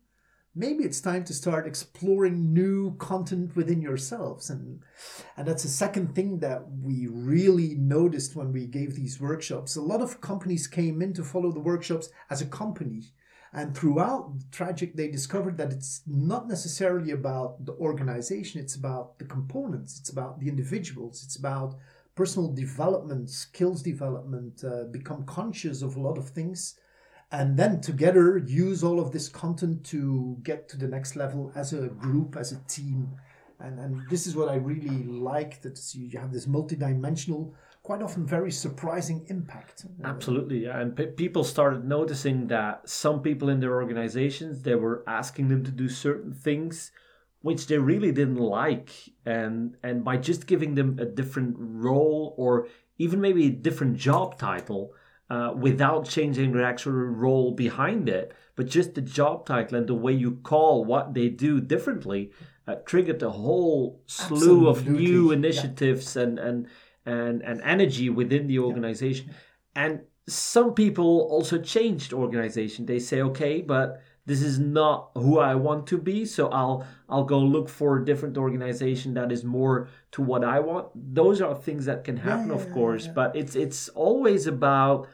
maybe 0.56 0.84
it's 0.84 1.00
time 1.02 1.24
to 1.24 1.34
start 1.34 1.68
exploring 1.68 2.54
new 2.54 2.96
content 2.98 3.56
within 3.56 3.82
yourselves 3.82 4.50
and 4.50 4.82
and 5.38 5.48
that's 5.48 5.64
the 5.64 5.70
second 5.70 6.16
thing 6.16 6.40
that 6.40 6.64
we 6.82 7.08
really 7.08 7.76
noticed 7.76 8.36
when 8.36 8.52
we 8.52 8.66
gave 8.66 8.96
these 8.96 9.22
workshops 9.22 9.76
a 9.76 9.82
lot 9.82 10.02
of 10.02 10.20
companies 10.22 10.68
came 10.68 11.02
in 11.02 11.14
to 11.14 11.24
follow 11.24 11.52
the 11.52 11.60
workshops 11.60 12.10
as 12.30 12.42
a 12.42 12.46
company 12.46 13.04
And 13.52 13.76
throughout 13.76 14.40
the 14.40 14.46
Tragic, 14.52 14.96
they 14.96 15.08
discovered 15.08 15.58
that 15.58 15.72
it's 15.72 16.02
not 16.06 16.48
necessarily 16.48 17.12
about 17.12 17.66
the 17.66 17.74
organization, 17.74 18.62
it's 18.62 18.76
about 18.76 19.18
the 19.18 19.26
components, 19.26 20.00
it's 20.00 20.12
about 20.12 20.40
the 20.40 20.50
individuals, 20.50 21.24
it's 21.24 21.36
about 21.36 21.76
personal 22.20 22.52
development, 22.52 23.30
skills 23.30 23.82
development, 23.82 24.62
uh, 24.66 24.84
become 24.92 25.24
conscious 25.24 25.82
of 25.82 25.96
a 25.96 26.02
lot 26.08 26.18
of 26.18 26.28
things, 26.28 26.76
and 27.32 27.58
then 27.58 27.80
together 27.80 28.38
use 28.38 28.84
all 28.84 29.00
of 29.00 29.14
this 29.14 29.30
content 29.30 29.86
to 29.86 30.38
get 30.44 30.68
to 30.68 30.76
the 30.76 30.90
next 30.96 31.16
level 31.16 31.50
as 31.56 31.72
a 31.72 31.88
group, 31.88 32.36
as 32.36 32.52
a 32.52 32.60
team. 32.68 33.08
And, 33.62 33.80
and 33.80 34.02
this 34.10 34.28
is 34.28 34.36
what 34.36 34.50
I 34.50 34.56
really 34.56 35.06
like 35.06 35.62
that 35.62 35.80
you 35.94 36.20
have 36.20 36.34
this 36.34 36.46
multidimensional 36.46 37.54
quite 37.84 38.02
often 38.02 38.26
very 38.26 38.52
surprising 38.52 39.26
impact. 39.30 39.86
Absolutely, 40.04 40.66
yeah. 40.66 40.82
And 40.82 40.94
pe- 40.98 41.14
people 41.24 41.46
started 41.46 41.86
noticing 41.86 42.48
that 42.48 42.90
some 42.90 43.22
people 43.22 43.48
in 43.48 43.62
their 43.62 43.76
organizations 43.76 44.62
they 44.62 44.76
were 44.76 45.06
asking 45.08 45.48
them 45.48 45.64
to 45.64 45.72
do 45.72 45.88
certain 45.88 46.34
things 46.34 46.92
which 47.42 47.68
they 47.68 47.78
really 47.78 48.12
didn't 48.12 48.38
like, 48.38 48.92
and 49.26 49.76
and 49.84 50.04
by 50.04 50.18
just 50.18 50.48
giving 50.48 50.76
them 50.76 50.98
a 51.00 51.06
different 51.06 51.56
role 51.58 52.36
or 52.38 52.68
even 52.98 53.22
maybe 53.22 53.48
a 53.48 53.52
different 53.52 53.98
job 53.98 54.38
title. 54.38 54.94
Uh, 55.32 55.54
without 55.56 56.10
changing 56.10 56.52
the 56.54 56.66
actual 56.66 56.92
role 56.92 57.52
behind 57.52 58.10
it, 58.10 58.34
but 58.56 58.66
just 58.66 58.96
the 58.96 59.02
job 59.02 59.46
title 59.46 59.78
and 59.78 59.86
the 59.86 59.94
way 59.94 60.12
you 60.12 60.32
call 60.42 60.84
what 60.84 61.14
they 61.14 61.30
do 61.30 61.62
differently 61.62 62.32
uh, 62.70 62.76
triggered 62.86 63.22
a 63.24 63.30
whole 63.30 64.02
slew 64.06 64.70
Absolutely. 64.70 64.70
of 64.70 64.88
new 64.88 65.32
initiatives 65.32 66.16
yeah. 66.16 66.24
and 66.24 66.40
and 66.40 66.68
and, 67.06 67.42
and 67.42 67.62
energy 67.62 68.10
within 68.10 68.48
the 68.48 68.60
organization. 68.60 69.28
Yeah. 69.28 69.36
And 69.76 70.02
some 70.28 70.74
people 70.74 71.28
also 71.32 71.58
changed 71.58 72.14
organization. 72.14 72.86
They 72.86 73.00
say, 73.00 73.22
okay, 73.22 73.62
but 73.62 74.02
this 74.30 74.44
is 74.44 74.60
not 74.60 75.10
who 75.16 75.40
I 75.40 75.56
want 75.56 75.88
to 75.88 75.98
be, 75.98 76.24
so 76.24 76.50
I'll 76.50 76.86
I'll 77.10 77.24
go 77.24 77.40
look 77.40 77.68
for 77.68 77.98
a 77.98 78.06
different 78.06 78.38
organization 78.38 79.16
that 79.16 79.32
is 79.32 79.44
more 79.44 79.88
to 80.12 80.22
what 80.22 80.44
I 80.44 80.60
want. 80.60 80.86
Those 80.96 81.42
are 81.42 81.56
things 81.56 81.86
that 81.86 82.04
can 82.04 82.18
happen, 82.18 82.50
yeah, 82.50 82.56
yeah, 82.56 82.62
of 82.62 82.72
course, 82.72 83.08
but 83.08 83.36
it's 83.36 83.56
it's 83.56 83.90
always 83.90 84.46
about 84.46 85.08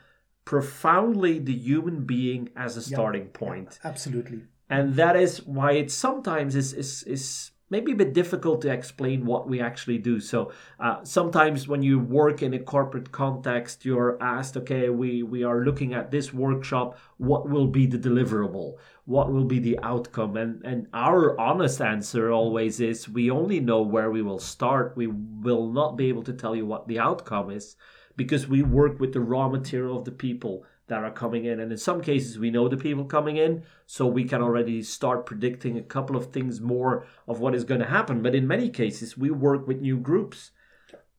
profoundly 0.43 1.39
the 1.39 1.57
human 1.69 2.05
being 2.05 2.49
as 2.57 2.75
a 2.75 2.81
starting 2.81 3.27
point. 3.27 3.79
absolutely. 3.85 4.41
And 4.69 4.95
that 4.95 5.15
is 5.15 5.33
why 5.45 5.71
it 5.83 5.91
sometimes 5.91 6.55
is 6.55 6.73
is 6.73 7.03
is 7.03 7.51
maybe 7.69 7.91
a 7.91 7.95
bit 7.95 8.13
difficult 8.13 8.61
to 8.61 8.71
explain 8.71 9.25
what 9.25 9.47
we 9.47 9.59
actually 9.59 9.97
do. 9.97 10.19
So 10.19 10.51
uh, 10.79 11.03
sometimes 11.03 11.67
when 11.67 11.81
you 11.81 11.99
work 11.99 12.41
in 12.41 12.53
a 12.53 12.59
corporate 12.59 13.11
context, 13.11 13.85
you're 13.85 14.21
asked, 14.21 14.55
okay, 14.57 14.89
we, 14.89 15.23
we 15.23 15.43
are 15.43 15.63
looking 15.63 15.93
at 15.93 16.11
this 16.11 16.33
workshop. 16.33 16.97
What 17.17 17.49
will 17.49 17.67
be 17.67 17.87
the 17.87 17.97
deliverable? 17.97 18.75
What 19.05 19.31
will 19.31 19.45
be 19.45 19.59
the 19.59 19.79
outcome? 19.79 20.37
And, 20.37 20.63
and 20.63 20.87
our 20.93 21.39
honest 21.39 21.81
answer 21.81 22.31
always 22.31 22.79
is 22.79 23.09
we 23.09 23.31
only 23.31 23.59
know 23.59 23.81
where 23.81 24.11
we 24.11 24.21
will 24.21 24.39
start. 24.39 24.95
We 24.95 25.07
will 25.07 25.71
not 25.71 25.97
be 25.97 26.09
able 26.09 26.23
to 26.23 26.33
tell 26.33 26.55
you 26.55 26.65
what 26.65 26.87
the 26.87 26.99
outcome 26.99 27.49
is 27.49 27.75
because 28.15 28.47
we 28.47 28.63
work 28.63 28.99
with 28.99 29.13
the 29.13 29.19
raw 29.19 29.49
material 29.49 29.97
of 29.97 30.05
the 30.05 30.11
people 30.11 30.65
that 30.87 31.03
are 31.03 31.11
coming 31.11 31.45
in. 31.45 31.59
And 31.59 31.71
in 31.71 31.77
some 31.77 32.01
cases, 32.01 32.37
we 32.37 32.51
know 32.51 32.67
the 32.67 32.77
people 32.77 33.05
coming 33.05 33.37
in, 33.37 33.63
so 33.85 34.05
we 34.05 34.23
can 34.23 34.41
already 34.41 34.83
start 34.83 35.25
predicting 35.25 35.77
a 35.77 35.83
couple 35.83 36.15
of 36.15 36.31
things 36.31 36.61
more 36.61 37.07
of 37.27 37.39
what 37.39 37.55
is 37.55 37.63
going 37.63 37.81
to 37.81 37.87
happen. 37.87 38.21
But 38.21 38.35
in 38.35 38.47
many 38.47 38.69
cases, 38.69 39.17
we 39.17 39.31
work 39.31 39.67
with 39.67 39.81
new 39.81 39.97
groups. 39.97 40.51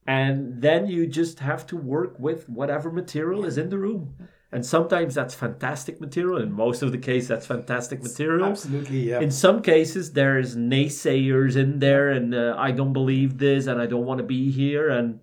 And 0.06 0.62
then 0.62 0.87
you 0.87 1.06
just 1.06 1.40
have 1.40 1.66
to 1.66 1.76
work 1.76 2.16
with 2.18 2.49
whatever 2.49 2.92
material 2.92 3.44
is 3.44 3.58
in 3.58 3.70
the 3.70 3.78
room. 3.78 4.14
And 4.52 4.64
sometimes 4.64 5.16
that's 5.16 5.35
fantastic 5.35 6.00
material. 6.00 6.40
In 6.40 6.52
most 6.52 6.80
of 6.82 6.92
the 6.92 6.99
case, 6.99 7.26
that's 7.26 7.46
fantastic 7.46 8.02
material. 8.02 8.46
Absolutely, 8.46 9.11
yeah. 9.11 9.20
In 9.20 9.32
some 9.32 9.61
cases, 9.61 10.12
there's 10.12 10.54
naysayers 10.54 11.56
in 11.56 11.80
there, 11.80 12.11
and 12.11 12.32
uh, 12.32 12.54
I 12.56 12.70
don't 12.70 12.92
believe 12.92 13.38
this, 13.38 13.66
and 13.66 13.82
I 13.82 13.87
don't 13.87 14.06
want 14.06 14.18
to 14.18 14.25
be 14.25 14.52
here, 14.52 14.88
and 14.88 15.18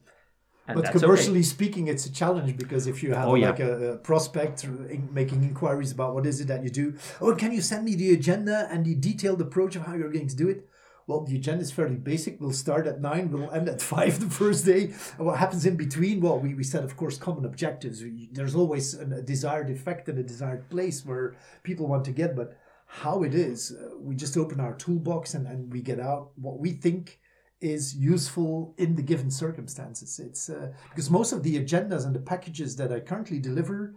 and 0.68 0.82
but 0.82 0.92
commercially 0.92 1.40
okay. 1.40 1.48
speaking, 1.48 1.88
it's 1.88 2.06
a 2.06 2.12
challenge 2.12 2.56
because 2.56 2.88
if 2.88 3.04
you 3.04 3.14
have 3.14 3.28
oh, 3.28 3.32
like 3.32 3.60
yeah. 3.60 3.66
a, 3.66 3.84
a, 3.94 3.98
prospect 3.98 4.66
making 5.12 5.44
inquiries 5.44 5.92
about 5.92 6.14
what 6.14 6.26
is 6.26 6.40
it 6.40 6.48
that 6.48 6.64
you 6.64 6.70
do, 6.70 6.96
oh, 7.20 7.36
can 7.36 7.52
you 7.52 7.62
send 7.62 7.84
me 7.84 7.96
the 7.96 8.14
agenda 8.14 8.70
and 8.72 8.86
the 8.86 8.96
detailed 8.96 9.42
approach 9.42 9.76
of 9.76 9.82
how 9.82 9.94
you're 9.94 10.12
going 10.12 10.28
to 10.28 10.36
do 10.36 10.48
it? 10.48 10.70
Well, 11.06 11.26
the 11.26 11.36
agenda 11.36 11.64
is 11.64 11.72
fairly 11.72 11.98
basic. 11.98 12.40
We'll 12.40 12.54
start 12.54 12.88
at 12.88 13.02
nine, 13.02 13.30
we'll 13.30 13.52
end 13.52 13.68
at 13.68 13.82
five 13.94 14.22
the 14.22 14.30
first 14.30 14.66
day. 14.66 14.94
And 15.18 15.28
what 15.28 15.38
happens 15.38 15.66
in 15.66 15.76
between? 15.76 16.22
Well, 16.22 16.40
we, 16.40 16.54
we 16.54 16.64
set, 16.64 16.86
of 16.86 16.96
course, 16.96 17.18
common 17.18 17.44
objectives. 17.44 18.02
We, 18.02 18.30
there's 18.32 18.56
always 18.56 18.94
a 18.94 19.22
desired 19.22 19.70
effect 19.70 20.08
and 20.08 20.18
a 20.18 20.24
desired 20.24 20.70
place 20.70 21.06
where 21.06 21.36
people 21.64 21.88
want 21.88 22.06
to 22.06 22.12
get, 22.12 22.38
but 22.38 22.58
how 22.86 23.24
it 23.24 23.34
is, 23.34 23.72
uh, 23.72 23.98
we 24.00 24.16
just 24.16 24.38
open 24.38 24.60
our 24.60 24.76
toolbox 24.76 25.34
and, 25.34 25.48
and 25.48 25.74
we 25.74 25.82
get 25.82 26.00
out 26.00 26.30
what 26.36 26.60
we 26.60 26.72
think 26.72 27.20
is 27.64 27.96
useful 27.96 28.76
in 28.78 28.96
the 28.96 29.02
given 29.02 29.32
circumstances. 29.32 30.20
It's 30.20 30.50
uh, 30.50 30.74
because 30.90 31.10
most 31.10 31.32
of 31.32 31.44
the 31.44 31.58
agendas 31.64 32.06
and 32.06 32.14
the 32.14 32.20
packages 32.20 32.76
that 32.76 32.92
I 32.92 33.00
currently 33.00 33.40
deliver 33.40 33.96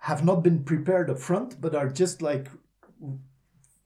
have 0.00 0.24
not 0.24 0.42
been 0.42 0.64
prepared 0.64 1.08
up 1.08 1.18
front, 1.18 1.60
but 1.60 1.74
are 1.74 1.88
just 1.88 2.20
like 2.20 2.48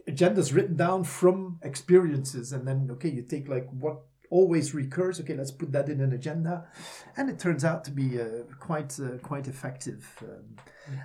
agendas 0.08 0.54
written 0.54 0.76
down 0.76 1.04
from 1.04 1.58
experiences, 1.62 2.52
and 2.52 2.66
then 2.66 2.88
okay, 2.92 3.10
you 3.10 3.22
take 3.22 3.48
like 3.48 3.68
what 3.70 4.00
always 4.30 4.74
recurs. 4.74 5.20
Okay, 5.20 5.34
let's 5.34 5.50
put 5.50 5.72
that 5.72 5.88
in 5.88 6.00
an 6.00 6.12
agenda, 6.12 6.64
and 7.16 7.28
it 7.28 7.38
turns 7.38 7.64
out 7.64 7.84
to 7.84 7.90
be 7.90 8.20
uh, 8.20 8.44
quite 8.58 8.98
uh, 8.98 9.18
quite 9.18 9.48
effective. 9.48 10.06
Um, 10.22 10.56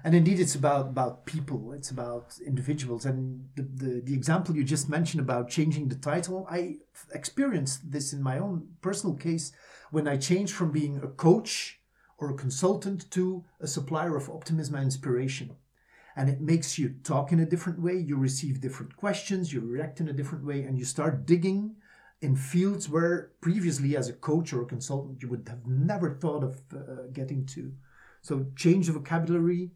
and 0.03 0.15
indeed, 0.15 0.39
it's 0.39 0.55
about 0.55 0.88
about 0.88 1.25
people. 1.25 1.74
It's 1.74 1.91
about 1.91 2.38
individuals. 2.46 3.05
And 3.05 3.50
the, 3.55 3.63
the 3.63 4.01
the 4.01 4.13
example 4.13 4.55
you 4.55 4.63
just 4.63 4.89
mentioned 4.89 5.22
about 5.22 5.50
changing 5.50 5.89
the 5.89 5.96
title, 5.96 6.48
I 6.50 6.77
experienced 7.13 7.91
this 7.91 8.13
in 8.13 8.24
my 8.24 8.39
own 8.39 8.70
personal 8.82 9.15
case 9.15 9.51
when 9.91 10.08
I 10.08 10.17
changed 10.17 10.53
from 10.53 10.72
being 10.72 10.98
a 11.03 11.08
coach 11.08 11.82
or 12.17 12.29
a 12.29 12.36
consultant 12.36 13.12
to 13.12 13.44
a 13.60 13.67
supplier 13.67 14.15
of 14.15 14.29
optimism 14.29 14.75
and 14.75 14.86
inspiration. 14.86 15.55
And 16.17 16.29
it 16.29 16.39
makes 16.39 16.79
you 16.79 16.96
talk 17.03 17.34
in 17.34 17.41
a 17.41 17.46
different 17.46 17.82
way, 17.82 17.98
you 17.98 18.15
receive 18.15 18.62
different 18.62 18.96
questions, 18.96 19.51
you 19.51 19.60
react 19.60 20.00
in 20.00 20.08
a 20.08 20.13
different 20.13 20.46
way, 20.46 20.63
and 20.63 20.79
you 20.79 20.86
start 20.86 21.25
digging 21.25 21.75
in 22.25 22.36
fields 22.36 22.89
where 22.89 23.32
previously, 23.39 23.96
as 23.96 24.10
a 24.10 24.13
coach 24.13 24.51
or 24.51 24.63
a 24.63 24.65
consultant, 24.65 25.22
you 25.22 25.29
would 25.29 25.48
have 25.48 25.65
never 25.67 26.10
thought 26.22 26.44
of 26.44 26.53
uh, 26.74 27.08
getting 27.13 27.46
to. 27.55 27.72
So, 28.22 28.48
change 28.55 28.88
the 28.88 28.94
vocabulary, 28.94 29.72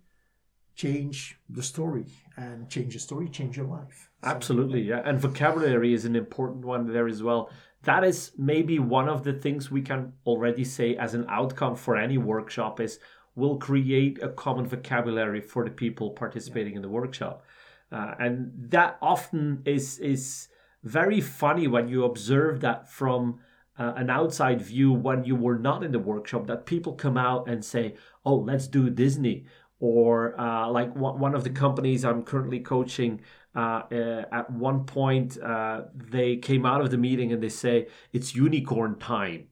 change 0.75 1.37
the 1.47 1.61
story, 1.61 2.07
and 2.35 2.67
change 2.67 2.93
the 2.95 2.99
story, 2.99 3.29
change 3.29 3.55
your 3.55 3.67
life. 3.67 4.09
So, 4.23 4.29
Absolutely, 4.29 4.81
yeah. 4.81 5.01
And 5.05 5.19
vocabulary 5.19 5.93
is 5.93 6.05
an 6.05 6.15
important 6.15 6.65
one 6.65 6.91
there 6.91 7.07
as 7.07 7.21
well. 7.21 7.51
That 7.83 8.03
is 8.03 8.31
maybe 8.37 8.79
one 8.79 9.07
of 9.07 9.23
the 9.23 9.33
things 9.33 9.69
we 9.69 9.83
can 9.83 10.13
already 10.25 10.65
say 10.65 10.95
as 10.95 11.13
an 11.13 11.25
outcome 11.29 11.75
for 11.75 11.95
any 11.95 12.17
workshop 12.17 12.79
is 12.79 12.99
we'll 13.35 13.57
create 13.57 14.21
a 14.21 14.29
common 14.29 14.65
vocabulary 14.65 15.39
for 15.39 15.63
the 15.63 15.71
people 15.71 16.09
participating 16.09 16.73
yeah. 16.73 16.77
in 16.77 16.81
the 16.81 16.89
workshop. 16.89 17.45
Uh, 17.91 18.15
and 18.19 18.51
that 18.69 18.97
often 19.01 19.61
is 19.65 19.99
is 19.99 20.49
very 20.83 21.21
funny 21.21 21.67
when 21.67 21.87
you 21.87 22.03
observe 22.03 22.61
that 22.61 22.89
from 22.89 23.39
uh, 23.77 23.93
an 23.95 24.09
outside 24.09 24.61
view 24.61 24.91
when 24.91 25.23
you 25.23 25.35
were 25.35 25.57
not 25.57 25.83
in 25.83 25.91
the 25.91 25.99
workshop 25.99 26.47
that 26.47 26.65
people 26.65 26.93
come 26.93 27.17
out 27.17 27.47
and 27.47 27.63
say 27.63 27.95
oh 28.25 28.35
let's 28.35 28.67
do 28.67 28.89
disney 28.89 29.45
or 29.79 30.39
uh, 30.39 30.69
like 30.69 30.93
one 30.95 31.35
of 31.35 31.43
the 31.43 31.49
companies 31.49 32.03
i'm 32.03 32.23
currently 32.23 32.59
coaching 32.59 33.21
uh, 33.55 33.81
uh, 33.91 34.25
at 34.31 34.51
one 34.51 34.85
point 34.85 35.41
uh, 35.41 35.81
they 35.95 36.37
came 36.37 36.65
out 36.65 36.81
of 36.81 36.91
the 36.91 36.97
meeting 36.97 37.33
and 37.33 37.41
they 37.41 37.49
say 37.49 37.87
it's 38.13 38.35
unicorn 38.35 38.95
time. 38.99 39.47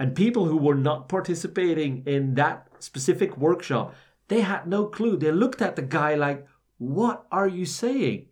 And 0.00 0.16
people 0.16 0.46
who 0.46 0.56
were 0.56 0.74
not 0.74 1.08
participating 1.08 2.02
in 2.06 2.34
that 2.34 2.66
specific 2.80 3.36
workshop 3.36 3.94
they 4.28 4.42
had 4.42 4.68
no 4.68 4.86
clue. 4.86 5.16
They 5.16 5.32
looked 5.32 5.60
at 5.60 5.74
the 5.74 5.82
guy 5.82 6.14
like 6.14 6.46
what 6.78 7.26
are 7.30 7.48
you 7.48 7.66
saying 7.66 8.29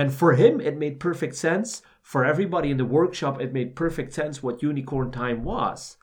and 0.00 0.14
for 0.14 0.32
him, 0.32 0.62
it 0.62 0.78
made 0.78 0.98
perfect 0.98 1.34
sense. 1.34 1.82
For 2.00 2.24
everybody 2.24 2.70
in 2.70 2.78
the 2.78 2.86
workshop, 2.86 3.38
it 3.38 3.52
made 3.52 3.76
perfect 3.76 4.14
sense 4.14 4.42
what 4.42 4.62
unicorn 4.62 5.10
time 5.10 5.44
was. 5.44 5.98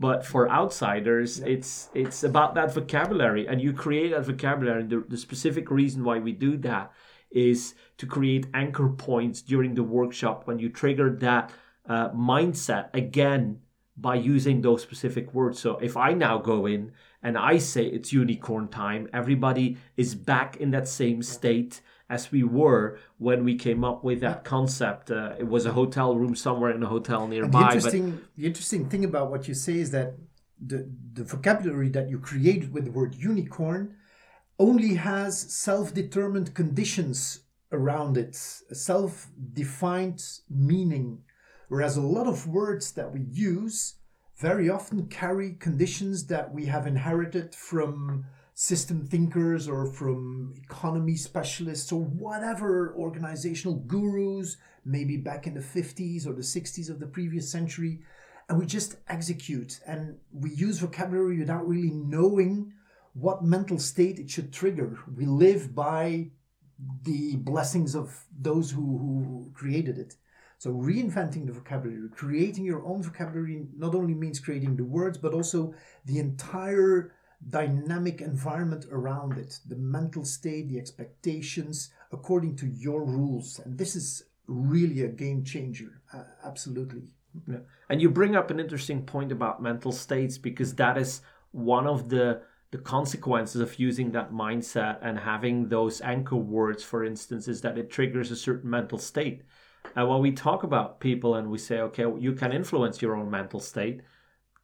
But 0.00 0.24
for 0.24 0.50
outsiders, 0.50 1.40
it's 1.40 1.90
it's 1.92 2.24
about 2.24 2.54
that 2.54 2.72
vocabulary, 2.72 3.46
and 3.46 3.60
you 3.60 3.74
create 3.74 4.12
that 4.12 4.24
vocabulary. 4.24 4.80
And 4.80 4.90
the, 4.90 5.04
the 5.06 5.18
specific 5.18 5.70
reason 5.70 6.02
why 6.02 6.18
we 6.18 6.32
do 6.32 6.56
that 6.68 6.92
is 7.30 7.74
to 7.98 8.06
create 8.06 8.46
anchor 8.54 8.88
points 8.88 9.42
during 9.42 9.74
the 9.74 9.82
workshop 9.98 10.46
when 10.46 10.58
you 10.58 10.70
trigger 10.70 11.10
that 11.16 11.52
uh, 11.86 12.08
mindset 12.12 12.88
again 12.94 13.60
by 13.98 14.14
using 14.14 14.62
those 14.62 14.82
specific 14.82 15.34
words. 15.34 15.58
So 15.58 15.76
if 15.76 15.94
I 15.94 16.14
now 16.14 16.38
go 16.38 16.64
in 16.64 16.92
and 17.22 17.36
I 17.36 17.58
say 17.58 17.84
it's 17.84 18.14
unicorn 18.14 18.68
time, 18.68 19.10
everybody 19.12 19.76
is 19.94 20.14
back 20.14 20.56
in 20.56 20.70
that 20.70 20.88
same 20.88 21.22
state 21.22 21.82
as 22.08 22.30
we 22.30 22.42
were 22.42 22.98
when 23.18 23.44
we 23.44 23.56
came 23.56 23.84
up 23.84 24.04
with 24.04 24.20
that 24.20 24.44
concept. 24.44 25.10
Uh, 25.10 25.34
it 25.38 25.48
was 25.48 25.66
a 25.66 25.72
hotel 25.72 26.16
room 26.16 26.34
somewhere 26.34 26.70
in 26.70 26.82
a 26.82 26.86
hotel 26.86 27.26
nearby. 27.26 27.44
And 27.44 27.52
the 27.52 27.74
interesting, 27.74 28.10
but... 28.12 28.36
the 28.36 28.46
interesting 28.46 28.88
thing 28.88 29.04
about 29.04 29.30
what 29.30 29.48
you 29.48 29.54
say 29.54 29.74
is 29.74 29.90
that 29.90 30.14
the 30.64 30.88
the 31.12 31.24
vocabulary 31.24 31.90
that 31.90 32.08
you 32.08 32.18
created 32.18 32.72
with 32.72 32.84
the 32.86 32.90
word 32.90 33.14
unicorn 33.14 33.94
only 34.58 34.94
has 34.94 35.38
self 35.38 35.92
determined 35.92 36.54
conditions 36.54 37.40
around 37.72 38.16
it, 38.16 38.36
a 38.70 38.74
self 38.74 39.28
defined 39.52 40.22
meaning, 40.48 41.22
whereas 41.68 41.96
a 41.96 42.00
lot 42.00 42.26
of 42.26 42.46
words 42.46 42.92
that 42.92 43.12
we 43.12 43.20
use 43.20 43.96
very 44.38 44.68
often 44.68 45.06
carry 45.06 45.54
conditions 45.54 46.26
that 46.26 46.52
we 46.52 46.66
have 46.66 46.86
inherited 46.86 47.54
from 47.54 48.24
system 48.58 49.06
thinkers 49.06 49.68
or 49.68 49.84
from 49.84 50.54
economy 50.64 51.14
specialists 51.14 51.92
or 51.92 52.00
whatever 52.00 52.94
organizational 52.96 53.74
gurus, 53.74 54.56
maybe 54.82 55.18
back 55.18 55.46
in 55.46 55.52
the 55.52 55.60
50s 55.60 56.26
or 56.26 56.32
the 56.32 56.40
60s 56.40 56.88
of 56.88 56.98
the 56.98 57.06
previous 57.06 57.52
century. 57.52 58.00
And 58.48 58.58
we 58.58 58.64
just 58.64 58.96
execute 59.08 59.78
and 59.86 60.16
we 60.32 60.50
use 60.52 60.78
vocabulary 60.78 61.38
without 61.38 61.68
really 61.68 61.90
knowing 61.90 62.72
what 63.12 63.44
mental 63.44 63.78
state 63.78 64.18
it 64.18 64.30
should 64.30 64.54
trigger. 64.54 65.00
We 65.14 65.26
live 65.26 65.74
by 65.74 66.30
the 67.02 67.36
blessings 67.36 67.94
of 67.94 68.24
those 68.40 68.70
who, 68.70 68.80
who 68.80 69.50
created 69.52 69.98
it. 69.98 70.14
So 70.56 70.70
reinventing 70.70 71.44
the 71.44 71.52
vocabulary, 71.52 72.08
creating 72.10 72.64
your 72.64 72.86
own 72.86 73.02
vocabulary 73.02 73.66
not 73.76 73.94
only 73.94 74.14
means 74.14 74.40
creating 74.40 74.76
the 74.76 74.84
words, 74.84 75.18
but 75.18 75.34
also 75.34 75.74
the 76.06 76.18
entire 76.18 77.12
dynamic 77.48 78.20
environment 78.20 78.86
around 78.90 79.38
it, 79.38 79.60
the 79.66 79.76
mental 79.76 80.24
state, 80.24 80.68
the 80.68 80.78
expectations, 80.78 81.90
according 82.12 82.56
to 82.56 82.66
your 82.66 83.04
rules. 83.04 83.60
And 83.64 83.78
this 83.78 83.94
is 83.94 84.24
really 84.46 85.02
a 85.02 85.08
game 85.08 85.44
changer. 85.44 86.00
Uh, 86.12 86.24
absolutely. 86.44 87.02
Yeah. 87.48 87.58
And 87.88 88.00
you 88.00 88.10
bring 88.10 88.34
up 88.34 88.50
an 88.50 88.60
interesting 88.60 89.04
point 89.04 89.30
about 89.30 89.62
mental 89.62 89.92
states 89.92 90.38
because 90.38 90.74
that 90.76 90.96
is 90.96 91.20
one 91.52 91.86
of 91.86 92.08
the 92.08 92.42
the 92.72 92.78
consequences 92.78 93.60
of 93.60 93.78
using 93.78 94.10
that 94.10 94.32
mindset 94.32 94.98
and 95.00 95.18
having 95.18 95.68
those 95.68 96.00
anchor 96.00 96.36
words, 96.36 96.82
for 96.82 97.04
instance, 97.04 97.46
is 97.46 97.60
that 97.60 97.78
it 97.78 97.90
triggers 97.90 98.32
a 98.32 98.36
certain 98.36 98.68
mental 98.68 98.98
state. 98.98 99.42
And 99.94 100.08
when 100.08 100.20
we 100.20 100.32
talk 100.32 100.64
about 100.64 100.98
people 100.98 101.36
and 101.36 101.48
we 101.48 101.58
say, 101.58 101.78
okay, 101.78 102.04
you 102.18 102.32
can 102.32 102.52
influence 102.52 103.00
your 103.00 103.14
own 103.14 103.30
mental 103.30 103.60
state, 103.60 104.00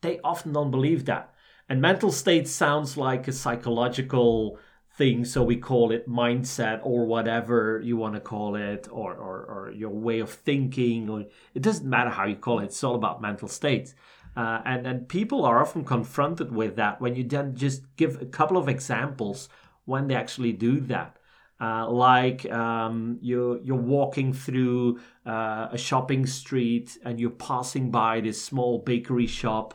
they 0.01 0.19
often 0.25 0.53
don't 0.53 0.73
believe 0.73 1.05
that. 1.05 1.32
And 1.73 1.81
mental 1.81 2.13
state 2.13 2.49
sounds 2.49 2.99
like 2.99 3.27
a 3.29 3.33
psychological 3.33 4.59
thing, 4.99 5.25
so 5.25 5.43
we 5.43 5.57
call 5.57 5.91
it 5.91 6.07
mindset 6.07 6.81
or 6.83 7.07
whatever 7.07 7.81
you 7.83 7.97
want 7.97 8.13
to 8.13 8.21
call 8.21 8.57
it, 8.57 8.89
or, 8.91 9.15
or, 9.15 9.47
or 9.47 9.73
your 9.75 9.89
way 9.89 10.21
of 10.21 10.29
thinking, 10.29 11.09
or 11.09 11.25
it 11.55 11.63
doesn't 11.63 11.89
matter 11.89 12.11
how 12.11 12.27
you 12.27 12.37
call 12.37 12.59
it, 12.59 12.65
it's 12.65 12.85
all 12.85 12.95
about 12.95 13.23
mental 13.23 13.49
states. 13.49 13.95
Uh, 14.37 14.61
and, 14.67 14.87
and 14.87 15.09
people 15.09 15.47
are 15.47 15.63
often 15.63 15.83
confronted 15.83 16.53
with 16.53 16.77
that 16.77 17.01
when 17.01 17.17
you 17.17 17.25
then 17.25 17.57
just 17.57 17.81
give 17.97 18.21
a 18.21 18.27
couple 18.27 18.59
of 18.59 18.69
examples 18.69 19.49
when 19.87 20.09
they 20.09 20.15
actually 20.15 20.53
do 20.53 20.79
that. 20.79 21.17
Uh, 21.59 21.89
like 21.89 22.45
um, 22.53 23.19
you're, 23.23 23.59
you're 23.63 23.77
walking 23.77 24.35
through 24.35 25.01
uh, 25.25 25.69
a 25.73 25.79
shopping 25.79 26.27
street 26.27 26.99
and 27.03 27.19
you're 27.19 27.31
passing 27.31 27.91
by 27.91 28.21
this 28.21 28.45
small 28.45 28.79
bakery 28.79 29.27
shop 29.27 29.73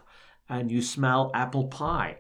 and 0.49 0.71
you 0.71 0.81
smell 0.81 1.31
apple 1.33 1.67
pie. 1.67 2.17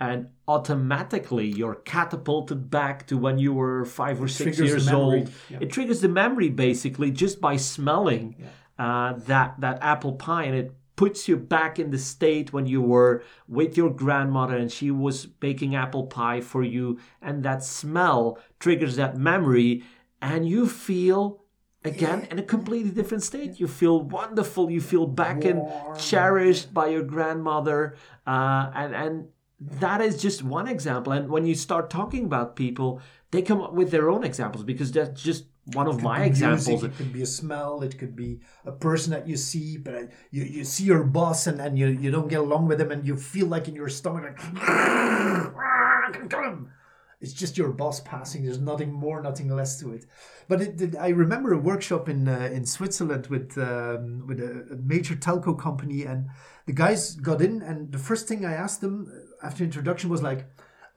And 0.00 0.28
automatically 0.46 1.48
you're 1.48 1.74
catapulted 1.74 2.70
back 2.70 3.08
to 3.08 3.18
when 3.18 3.38
you 3.38 3.52
were 3.52 3.84
five 3.84 4.22
or 4.22 4.28
six 4.28 4.58
years 4.58 4.88
old. 4.88 5.30
Yeah. 5.48 5.58
It 5.60 5.72
triggers 5.72 6.00
the 6.00 6.08
memory 6.08 6.50
basically 6.50 7.10
just 7.10 7.40
by 7.40 7.56
smelling 7.56 8.36
yeah. 8.38 8.84
uh, 8.84 9.18
that, 9.26 9.60
that 9.60 9.78
apple 9.82 10.12
pie. 10.12 10.44
And 10.44 10.54
it 10.54 10.72
puts 10.98 11.28
you 11.28 11.36
back 11.36 11.78
in 11.78 11.90
the 11.90 11.98
state 11.98 12.52
when 12.52 12.66
you 12.66 12.82
were 12.82 13.22
with 13.46 13.76
your 13.76 13.88
grandmother 13.88 14.56
and 14.56 14.70
she 14.70 14.90
was 14.90 15.26
baking 15.26 15.76
apple 15.76 16.08
pie 16.08 16.40
for 16.40 16.64
you 16.64 16.98
and 17.22 17.44
that 17.44 17.62
smell 17.62 18.36
triggers 18.58 18.96
that 18.96 19.16
memory 19.16 19.84
and 20.20 20.48
you 20.48 20.66
feel 20.66 21.40
again 21.88 22.28
in 22.30 22.38
a 22.38 22.42
completely 22.42 22.90
different 22.90 23.22
state. 23.22 23.58
You 23.60 23.68
feel 23.68 24.00
wonderful. 24.00 24.70
You 24.70 24.80
feel 24.80 25.06
back 25.06 25.44
and 25.44 25.62
cherished 25.98 26.72
by 26.72 26.86
your 26.88 27.02
grandmother. 27.02 27.96
Uh, 28.26 28.70
and 28.74 28.94
and 28.94 29.28
that 29.60 30.00
is 30.00 30.22
just 30.22 30.42
one 30.42 30.68
example. 30.68 31.12
And 31.12 31.28
when 31.28 31.44
you 31.44 31.54
start 31.54 31.90
talking 31.90 32.24
about 32.24 32.54
people 32.54 33.00
they 33.30 33.42
come 33.42 33.60
up 33.60 33.74
with 33.74 33.90
their 33.90 34.08
own 34.08 34.24
examples 34.24 34.64
because 34.64 34.90
that's 34.92 35.22
just 35.22 35.44
one 35.74 35.86
of 35.86 36.02
my 36.02 36.24
examples. 36.24 36.66
Music, 36.66 36.92
it 36.92 36.96
could 36.96 37.12
be 37.12 37.22
a 37.22 37.26
smell. 37.26 37.82
It 37.82 37.98
could 37.98 38.16
be 38.16 38.40
a 38.64 38.72
person 38.72 39.12
that 39.12 39.28
you 39.28 39.36
see, 39.36 39.76
but 39.76 39.94
uh, 39.94 40.02
you, 40.30 40.44
you 40.44 40.64
see 40.64 40.84
your 40.84 41.04
boss 41.04 41.46
and, 41.46 41.60
and 41.60 41.78
you, 41.78 41.88
you 41.88 42.10
don't 42.10 42.28
get 42.28 42.40
along 42.40 42.68
with 42.68 42.80
him, 42.80 42.90
and 42.90 43.06
you 43.06 43.16
feel 43.16 43.46
like 43.48 43.68
in 43.68 43.74
your 43.74 43.90
stomach 43.90 44.38
like 44.54 46.30
it's 47.20 47.32
just 47.32 47.58
your 47.58 47.70
boss 47.70 48.00
passing. 48.00 48.44
There's 48.44 48.60
nothing 48.60 48.92
more, 48.92 49.20
nothing 49.20 49.48
less 49.48 49.78
to 49.80 49.92
it. 49.92 50.04
But 50.46 50.62
it, 50.62 50.80
it, 50.80 50.96
I 50.96 51.08
remember 51.08 51.52
a 51.52 51.58
workshop 51.58 52.08
in 52.08 52.28
uh, 52.28 52.50
in 52.52 52.64
Switzerland 52.64 53.26
with 53.26 53.58
um, 53.58 54.26
with 54.26 54.40
a, 54.40 54.68
a 54.72 54.76
major 54.76 55.14
telco 55.14 55.58
company, 55.58 56.04
and 56.04 56.28
the 56.66 56.72
guys 56.72 57.16
got 57.16 57.42
in, 57.42 57.62
and 57.62 57.92
the 57.92 57.98
first 57.98 58.28
thing 58.28 58.44
I 58.44 58.52
asked 58.52 58.80
them 58.80 59.10
after 59.42 59.64
introduction 59.64 60.10
was 60.10 60.22
like 60.22 60.46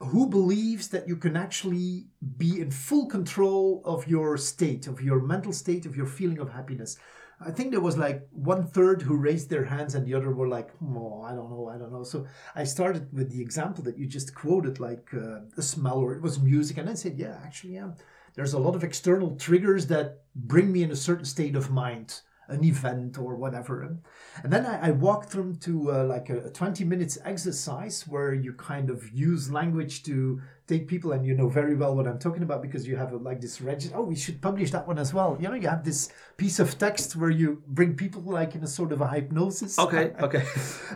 who 0.02 0.26
believes 0.26 0.88
that 0.88 1.06
you 1.06 1.16
can 1.16 1.36
actually 1.36 2.06
be 2.36 2.60
in 2.60 2.70
full 2.70 3.06
control 3.06 3.82
of 3.84 4.06
your 4.08 4.36
state, 4.36 4.86
of 4.86 5.00
your 5.00 5.20
mental 5.20 5.52
state, 5.52 5.86
of 5.86 5.96
your 5.96 6.06
feeling 6.06 6.38
of 6.38 6.50
happiness? 6.50 6.98
I 7.46 7.50
think 7.50 7.70
there 7.70 7.80
was 7.80 7.98
like 7.98 8.26
one 8.32 8.66
third 8.66 9.02
who 9.02 9.16
raised 9.16 9.50
their 9.50 9.64
hands 9.64 9.94
and 9.94 10.06
the 10.06 10.14
other 10.14 10.32
were 10.32 10.48
like, 10.48 10.70
oh, 10.82 11.22
I 11.22 11.34
don't 11.34 11.50
know, 11.50 11.68
I 11.68 11.78
don't 11.78 11.92
know. 11.92 12.04
So 12.04 12.26
I 12.54 12.64
started 12.64 13.12
with 13.12 13.30
the 13.30 13.40
example 13.40 13.84
that 13.84 13.98
you 13.98 14.06
just 14.06 14.34
quoted, 14.34 14.80
like 14.80 15.08
uh, 15.14 15.40
a 15.56 15.62
smell 15.62 15.98
or 15.98 16.14
it 16.14 16.22
was 16.22 16.40
music. 16.40 16.78
And 16.78 16.88
I 16.88 16.94
said, 16.94 17.18
yeah, 17.18 17.38
actually, 17.44 17.74
yeah. 17.74 17.90
There's 18.34 18.54
a 18.54 18.58
lot 18.58 18.74
of 18.74 18.84
external 18.84 19.36
triggers 19.36 19.86
that 19.88 20.22
bring 20.34 20.72
me 20.72 20.82
in 20.82 20.90
a 20.90 20.96
certain 20.96 21.26
state 21.26 21.54
of 21.54 21.70
mind 21.70 22.20
an 22.52 22.64
event 22.64 23.18
or 23.18 23.36
whatever. 23.36 23.98
And 24.42 24.52
then 24.52 24.66
I, 24.66 24.88
I 24.88 24.90
walked 24.90 25.30
them 25.30 25.56
to 25.56 25.92
uh, 25.92 26.04
like 26.04 26.30
a, 26.30 26.50
20 26.50 26.84
minutes 26.84 27.18
exercise 27.24 28.06
where 28.06 28.32
you 28.34 28.52
kind 28.52 28.90
of 28.90 29.10
use 29.12 29.50
language 29.50 30.02
to 30.04 30.40
take 30.66 30.86
people, 30.86 31.12
and 31.12 31.26
you 31.26 31.34
know 31.34 31.48
very 31.48 31.74
well 31.74 31.94
what 31.96 32.06
I'm 32.06 32.18
talking 32.18 32.42
about 32.42 32.62
because 32.62 32.86
you 32.86 32.96
have 32.96 33.12
a, 33.12 33.16
like 33.16 33.40
this 33.40 33.60
register. 33.60 33.96
Oh, 33.96 34.02
we 34.02 34.16
should 34.16 34.40
publish 34.40 34.70
that 34.70 34.86
one 34.86 34.98
as 34.98 35.12
well. 35.12 35.36
You 35.40 35.48
know, 35.48 35.54
you 35.54 35.68
have 35.68 35.84
this 35.84 36.10
piece 36.36 36.58
of 36.60 36.78
text 36.78 37.16
where 37.16 37.30
you 37.30 37.62
bring 37.66 37.94
people 37.94 38.22
like 38.22 38.54
in 38.54 38.62
a 38.62 38.66
sort 38.66 38.92
of 38.92 39.00
a 39.00 39.08
hypnosis. 39.08 39.78
Okay, 39.78 40.12
okay. 40.20 40.44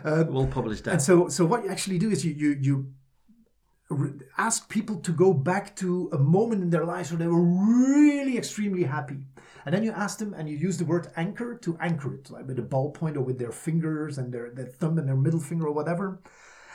uh, 0.03 0.23
we'll 0.27 0.47
publish 0.47 0.81
that. 0.81 0.91
And 0.91 1.01
so, 1.01 1.27
so 1.27 1.45
what 1.45 1.63
you 1.63 1.69
actually 1.69 1.99
do 1.99 2.09
is 2.09 2.23
you 2.25 2.33
you 2.33 2.57
you 2.61 2.93
ask 4.37 4.69
people 4.69 4.97
to 4.97 5.11
go 5.11 5.33
back 5.33 5.75
to 5.77 6.09
a 6.11 6.17
moment 6.17 6.61
in 6.61 6.69
their 6.69 6.85
lives 6.85 7.11
where 7.11 7.19
they 7.19 7.27
were 7.27 7.41
really 7.41 8.37
extremely 8.37 8.83
happy. 8.83 9.19
And 9.65 9.73
then 9.73 9.83
you 9.83 9.91
ask 9.91 10.19
them 10.19 10.33
and 10.33 10.49
you 10.49 10.57
use 10.57 10.77
the 10.77 10.85
word 10.85 11.07
anchor 11.15 11.55
to 11.57 11.77
anchor 11.79 12.15
it, 12.15 12.29
like 12.29 12.47
with 12.47 12.59
a 12.59 12.63
ballpoint 12.63 13.15
or 13.15 13.21
with 13.21 13.39
their 13.39 13.51
fingers 13.51 14.17
and 14.17 14.33
their, 14.33 14.51
their 14.51 14.65
thumb 14.65 14.97
and 14.97 15.07
their 15.07 15.15
middle 15.15 15.39
finger 15.39 15.67
or 15.67 15.73
whatever. 15.73 16.21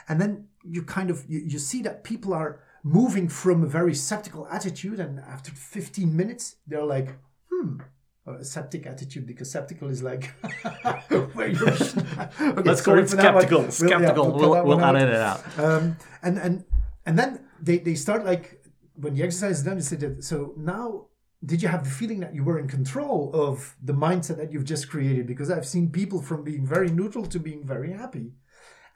And 0.09 0.21
then 0.21 0.49
you 0.64 0.83
kind 0.83 1.11
of 1.11 1.25
you, 1.29 1.40
you 1.40 1.59
see 1.59 1.83
that 1.83 2.05
people 2.05 2.35
are 2.35 2.61
moving 2.83 3.29
from 3.29 3.62
a 3.62 3.66
very 3.66 3.95
skeptical 3.95 4.49
attitude 4.49 4.99
and 4.99 5.21
after 5.21 5.53
15 5.53 6.16
minutes 6.16 6.57
they're 6.66 6.85
like, 6.85 7.16
hmm, 7.51 7.79
a 8.27 8.45
septic 8.45 8.87
attitude 8.87 9.27
because 9.27 9.51
skeptical 9.51 9.88
is 9.88 10.03
like 10.03 10.27
where 11.35 11.49
you're 11.49 11.71
okay, 11.71 12.53
let's 12.64 12.81
call 12.85 12.99
it 12.99 13.09
skeptical 13.09 13.71
skeptical. 13.71 14.33
We'll, 14.33 14.55
yeah, 14.57 14.62
we'll, 14.62 14.64
we'll, 14.64 14.79
we'll 14.79 14.85
edit 14.85 15.09
it 15.09 15.16
out. 15.16 15.59
Um, 15.59 15.97
and 16.23 16.38
and 16.38 16.64
and 17.07 17.18
then 17.18 17.40
they, 17.61 17.79
they 17.79 17.95
start 17.95 18.25
like 18.25 18.62
when 18.95 19.14
the 19.14 19.23
exercise 19.23 19.59
is 19.59 19.64
done, 19.64 19.77
you 19.77 19.83
said 19.83 20.23
so 20.23 20.55
now 20.57 21.07
did 21.45 21.63
you 21.63 21.69
have 21.69 21.85
the 21.85 21.91
feeling 21.91 22.21
that 22.21 22.35
you 22.35 22.45
were 22.45 22.59
in 22.59 22.69
control 22.69 23.31
of 23.35 23.77
the 23.83 23.93
mindset 23.93 24.37
that 24.37 24.53
you've 24.53 24.65
just 24.65 24.89
created? 24.89 25.27
Because 25.27 25.51
I've 25.51 25.67
seen 25.67 25.91
people 25.91 26.23
from 26.23 26.45
being 26.45 26.65
very 26.65 26.89
neutral 26.89 27.27
to 27.27 27.39
being 27.41 27.67
very 27.67 27.93
happy. 27.93 28.33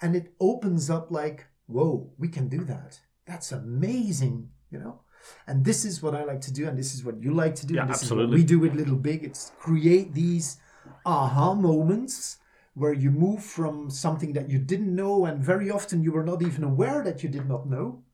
And 0.00 0.14
it 0.14 0.34
opens 0.40 0.88
up 0.88 1.10
like, 1.10 1.46
whoa, 1.66 2.12
we 2.18 2.28
can 2.28 2.48
do 2.48 2.62
that. 2.64 3.00
That's 3.26 3.50
amazing, 3.50 4.50
you 4.70 4.78
know? 4.78 5.00
And 5.48 5.64
this 5.64 5.84
is 5.84 6.02
what 6.02 6.14
I 6.14 6.22
like 6.22 6.40
to 6.42 6.52
do, 6.52 6.68
and 6.68 6.78
this 6.78 6.94
is 6.94 7.02
what 7.02 7.20
you 7.20 7.34
like 7.34 7.56
to 7.56 7.66
do. 7.66 7.74
Yeah, 7.74 7.82
and 7.82 7.90
this 7.90 8.02
absolutely. 8.02 8.24
Is 8.24 8.30
what 8.30 8.36
we 8.38 8.44
do 8.44 8.58
with 8.60 8.74
Little 8.74 8.96
Big. 8.96 9.24
It's 9.24 9.50
create 9.58 10.14
these 10.14 10.58
aha 11.04 11.54
moments 11.54 12.38
where 12.74 12.92
you 12.92 13.10
move 13.10 13.42
from 13.42 13.90
something 13.90 14.34
that 14.34 14.50
you 14.50 14.58
didn't 14.58 14.94
know 14.94 15.24
and 15.24 15.42
very 15.42 15.70
often 15.70 16.02
you 16.02 16.12
were 16.12 16.22
not 16.22 16.42
even 16.42 16.62
aware 16.62 17.02
that 17.02 17.22
you 17.22 17.28
did 17.28 17.48
not 17.48 17.66
know 17.66 18.04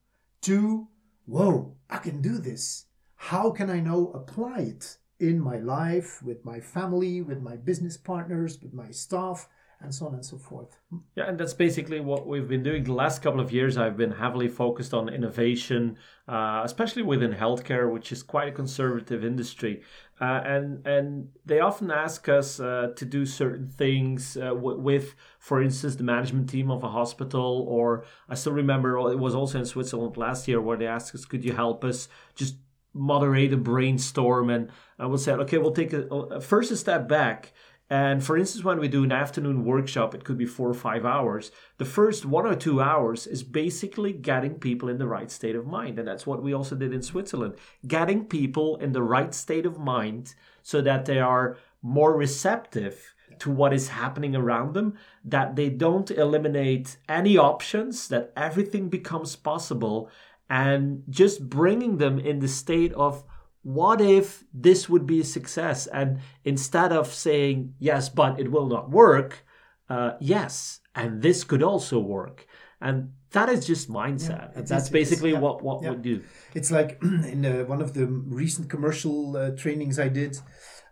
to, 0.40 0.86
whoa, 1.26 1.76
I 1.90 1.98
can 1.98 2.22
do 2.22 2.38
this. 2.38 2.86
How 3.30 3.52
can 3.52 3.70
I 3.70 3.78
now 3.78 4.10
apply 4.14 4.58
it 4.74 4.98
in 5.20 5.38
my 5.38 5.58
life, 5.58 6.20
with 6.24 6.44
my 6.44 6.58
family, 6.58 7.22
with 7.22 7.40
my 7.40 7.54
business 7.54 7.96
partners, 7.96 8.60
with 8.60 8.74
my 8.74 8.90
staff, 8.90 9.48
and 9.80 9.94
so 9.94 10.06
on 10.06 10.14
and 10.14 10.24
so 10.24 10.38
forth. 10.38 10.76
Yeah, 11.16 11.28
and 11.28 11.38
that's 11.38 11.54
basically 11.54 12.00
what 12.00 12.26
we've 12.26 12.48
been 12.48 12.62
doing. 12.62 12.82
The 12.82 12.92
last 12.92 13.22
couple 13.22 13.40
of 13.40 13.52
years, 13.52 13.76
I've 13.76 13.96
been 13.96 14.12
heavily 14.12 14.48
focused 14.48 14.92
on 14.92 15.08
innovation, 15.08 15.98
uh, 16.26 16.62
especially 16.64 17.02
within 17.02 17.32
healthcare, 17.32 17.92
which 17.92 18.10
is 18.12 18.22
quite 18.24 18.48
a 18.48 18.52
conservative 18.52 19.24
industry. 19.24 19.82
Uh, 20.20 20.40
and 20.44 20.86
and 20.86 21.28
they 21.46 21.60
often 21.60 21.90
ask 21.90 22.28
us 22.28 22.60
uh, 22.60 22.92
to 22.96 23.04
do 23.04 23.24
certain 23.24 23.68
things 23.68 24.36
uh, 24.36 24.50
w- 24.50 24.78
with, 24.78 25.14
for 25.38 25.62
instance, 25.62 25.94
the 25.96 26.04
management 26.04 26.48
team 26.48 26.70
of 26.70 26.82
a 26.82 26.88
hospital. 26.88 27.64
Or 27.68 28.04
I 28.28 28.34
still 28.34 28.52
remember 28.52 28.96
it 29.10 29.18
was 29.18 29.34
also 29.34 29.58
in 29.58 29.66
Switzerland 29.66 30.16
last 30.16 30.48
year 30.48 30.60
where 30.60 30.76
they 30.76 30.86
asked 30.86 31.14
us, 31.14 31.24
"Could 31.24 31.44
you 31.44 31.54
help 31.54 31.84
us 31.84 32.08
just 32.34 32.56
moderate 32.94 33.52
a 33.52 33.56
brainstorm?" 33.56 34.50
And 34.50 34.70
I 34.98 35.06
will 35.06 35.18
say, 35.18 35.32
"Okay, 35.32 35.58
we'll 35.58 35.72
take 35.72 35.92
a, 35.92 36.02
a 36.06 36.40
first 36.40 36.70
a 36.70 36.76
step 36.76 37.08
back." 37.08 37.52
And 37.92 38.24
for 38.24 38.38
instance, 38.38 38.64
when 38.64 38.80
we 38.80 38.88
do 38.88 39.04
an 39.04 39.12
afternoon 39.12 39.66
workshop, 39.66 40.14
it 40.14 40.24
could 40.24 40.38
be 40.38 40.46
four 40.46 40.70
or 40.70 40.74
five 40.74 41.04
hours. 41.04 41.50
The 41.76 41.84
first 41.84 42.24
one 42.24 42.46
or 42.46 42.56
two 42.56 42.80
hours 42.80 43.26
is 43.26 43.42
basically 43.42 44.14
getting 44.14 44.54
people 44.54 44.88
in 44.88 44.96
the 44.96 45.06
right 45.06 45.30
state 45.30 45.54
of 45.54 45.66
mind. 45.66 45.98
And 45.98 46.08
that's 46.08 46.26
what 46.26 46.42
we 46.42 46.54
also 46.54 46.74
did 46.74 46.94
in 46.94 47.02
Switzerland 47.02 47.56
getting 47.86 48.24
people 48.24 48.76
in 48.76 48.92
the 48.92 49.02
right 49.02 49.34
state 49.34 49.66
of 49.66 49.78
mind 49.78 50.34
so 50.62 50.80
that 50.80 51.04
they 51.04 51.18
are 51.18 51.58
more 51.82 52.16
receptive 52.16 53.14
to 53.40 53.50
what 53.50 53.74
is 53.74 53.88
happening 53.88 54.34
around 54.34 54.72
them, 54.72 54.94
that 55.24 55.56
they 55.56 55.68
don't 55.68 56.10
eliminate 56.10 56.96
any 57.10 57.36
options, 57.36 58.08
that 58.08 58.32
everything 58.36 58.88
becomes 58.88 59.36
possible, 59.36 60.08
and 60.52 61.02
just 61.08 61.48
bringing 61.48 61.96
them 61.96 62.18
in 62.18 62.40
the 62.40 62.46
state 62.46 62.92
of 62.92 63.24
what 63.62 64.02
if 64.02 64.44
this 64.52 64.86
would 64.86 65.06
be 65.06 65.20
a 65.20 65.24
success? 65.24 65.86
And 65.86 66.20
instead 66.44 66.92
of 66.92 67.06
saying, 67.06 67.72
yes, 67.78 68.10
but 68.10 68.38
it 68.38 68.52
will 68.52 68.66
not 68.66 68.90
work, 68.90 69.46
uh, 69.88 70.12
yes, 70.20 70.80
and 70.94 71.22
this 71.22 71.42
could 71.42 71.62
also 71.62 71.98
work. 71.98 72.46
And 72.82 73.12
that 73.30 73.48
is 73.48 73.66
just 73.66 73.90
mindset. 73.90 74.54
Yeah, 74.54 74.62
that's 74.62 74.88
is, 74.88 74.90
basically 74.90 75.32
yeah, 75.32 75.38
what, 75.38 75.62
what 75.62 75.82
yeah. 75.82 75.92
we 75.92 75.96
do. 75.96 76.22
It's 76.52 76.70
like 76.70 76.98
in 77.02 77.46
uh, 77.46 77.64
one 77.64 77.80
of 77.80 77.94
the 77.94 78.06
recent 78.06 78.68
commercial 78.68 79.34
uh, 79.34 79.52
trainings 79.52 79.98
I 79.98 80.08
did, 80.08 80.38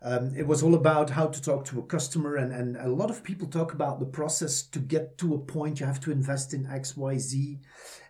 um, 0.02 0.32
it 0.36 0.46
was 0.46 0.62
all 0.62 0.74
about 0.74 1.10
how 1.10 1.26
to 1.26 1.42
talk 1.42 1.64
to 1.66 1.78
a 1.78 1.82
customer. 1.82 2.36
And, 2.36 2.52
and 2.52 2.76
a 2.76 2.88
lot 2.88 3.10
of 3.10 3.22
people 3.22 3.46
talk 3.46 3.72
about 3.72 4.00
the 4.00 4.06
process 4.06 4.62
to 4.62 4.78
get 4.78 5.18
to 5.18 5.34
a 5.34 5.38
point. 5.38 5.80
You 5.80 5.86
have 5.86 6.00
to 6.00 6.12
invest 6.12 6.54
in 6.54 6.66
X, 6.66 6.96
Y, 6.96 7.18
Z. 7.18 7.58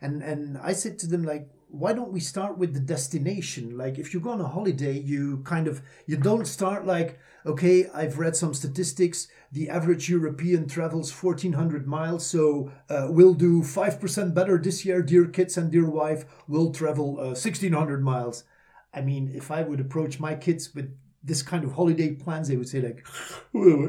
And, 0.01 0.23
and 0.23 0.59
I 0.59 0.73
said 0.73 0.99
to 1.01 1.07
them, 1.07 1.25
like, 1.25 1.49
why 1.73 1.93
don't 1.93 2.13
we 2.13 2.21
start 2.21 2.59
with 2.59 2.75
the 2.75 2.81
destination 2.81 3.77
like 3.79 3.97
if 3.97 4.13
you 4.13 4.19
go 4.19 4.31
on 4.31 4.41
a 4.41 4.49
holiday 4.49 4.99
you 4.99 5.39
kind 5.45 5.69
of 5.69 5.81
you 6.05 6.17
don't 6.17 6.47
start 6.47 6.85
like 6.85 7.19
okay 7.47 7.89
i've 7.95 8.19
read 8.19 8.35
some 8.35 8.53
statistics 8.53 9.29
the 9.53 9.69
average 9.69 10.09
european 10.09 10.67
travels 10.67 11.13
1400 11.13 11.87
miles 11.87 12.27
so 12.27 12.73
uh, 12.89 13.07
we'll 13.09 13.35
do 13.35 13.63
5% 13.63 14.35
better 14.35 14.59
this 14.59 14.85
year 14.85 15.01
dear 15.01 15.27
kids 15.27 15.57
and 15.57 15.71
dear 15.71 15.89
wife 15.89 16.25
we'll 16.49 16.73
travel 16.73 17.21
uh, 17.21 17.37
1600 17.39 18.03
miles 18.03 18.43
i 18.93 19.01
mean 19.01 19.31
if 19.33 19.53
i 19.53 19.63
would 19.63 19.79
approach 19.79 20.19
my 20.19 20.35
kids 20.35 20.75
with 20.75 20.93
this 21.23 21.43
kind 21.43 21.65
of 21.65 21.73
holiday 21.73 22.15
plans 22.15 22.49
they 22.49 22.57
would 22.57 22.69
say 22.69 22.81
like 22.81 23.07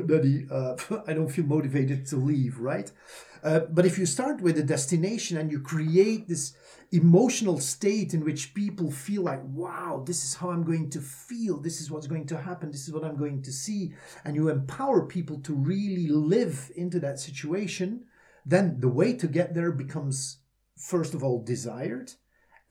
daddy 0.07 0.45
uh, 0.51 0.75
i 1.07 1.13
don't 1.13 1.29
feel 1.29 1.45
motivated 1.45 2.05
to 2.05 2.15
leave 2.15 2.59
right 2.59 2.91
uh, 3.43 3.61
but 3.71 3.85
if 3.85 3.97
you 3.97 4.05
start 4.05 4.41
with 4.41 4.57
a 4.57 4.63
destination 4.63 5.37
and 5.37 5.51
you 5.51 5.59
create 5.59 6.27
this 6.27 6.53
emotional 6.91 7.59
state 7.59 8.13
in 8.13 8.23
which 8.23 8.53
people 8.53 8.91
feel 8.91 9.23
like, 9.23 9.41
wow, 9.45 10.03
this 10.05 10.23
is 10.23 10.35
how 10.35 10.49
I'm 10.49 10.63
going 10.63 10.89
to 10.91 10.99
feel, 10.99 11.57
this 11.57 11.79
is 11.79 11.89
what's 11.89 12.07
going 12.07 12.27
to 12.27 12.37
happen, 12.37 12.71
this 12.71 12.87
is 12.87 12.93
what 12.93 13.03
I'm 13.03 13.17
going 13.17 13.41
to 13.43 13.51
see, 13.51 13.93
and 14.25 14.35
you 14.35 14.49
empower 14.49 15.05
people 15.05 15.39
to 15.39 15.53
really 15.53 16.07
live 16.07 16.71
into 16.75 16.99
that 16.99 17.19
situation, 17.19 18.05
then 18.45 18.79
the 18.79 18.89
way 18.89 19.13
to 19.13 19.27
get 19.27 19.53
there 19.53 19.71
becomes, 19.71 20.39
first 20.77 21.13
of 21.13 21.23
all, 21.23 21.41
desired. 21.41 22.11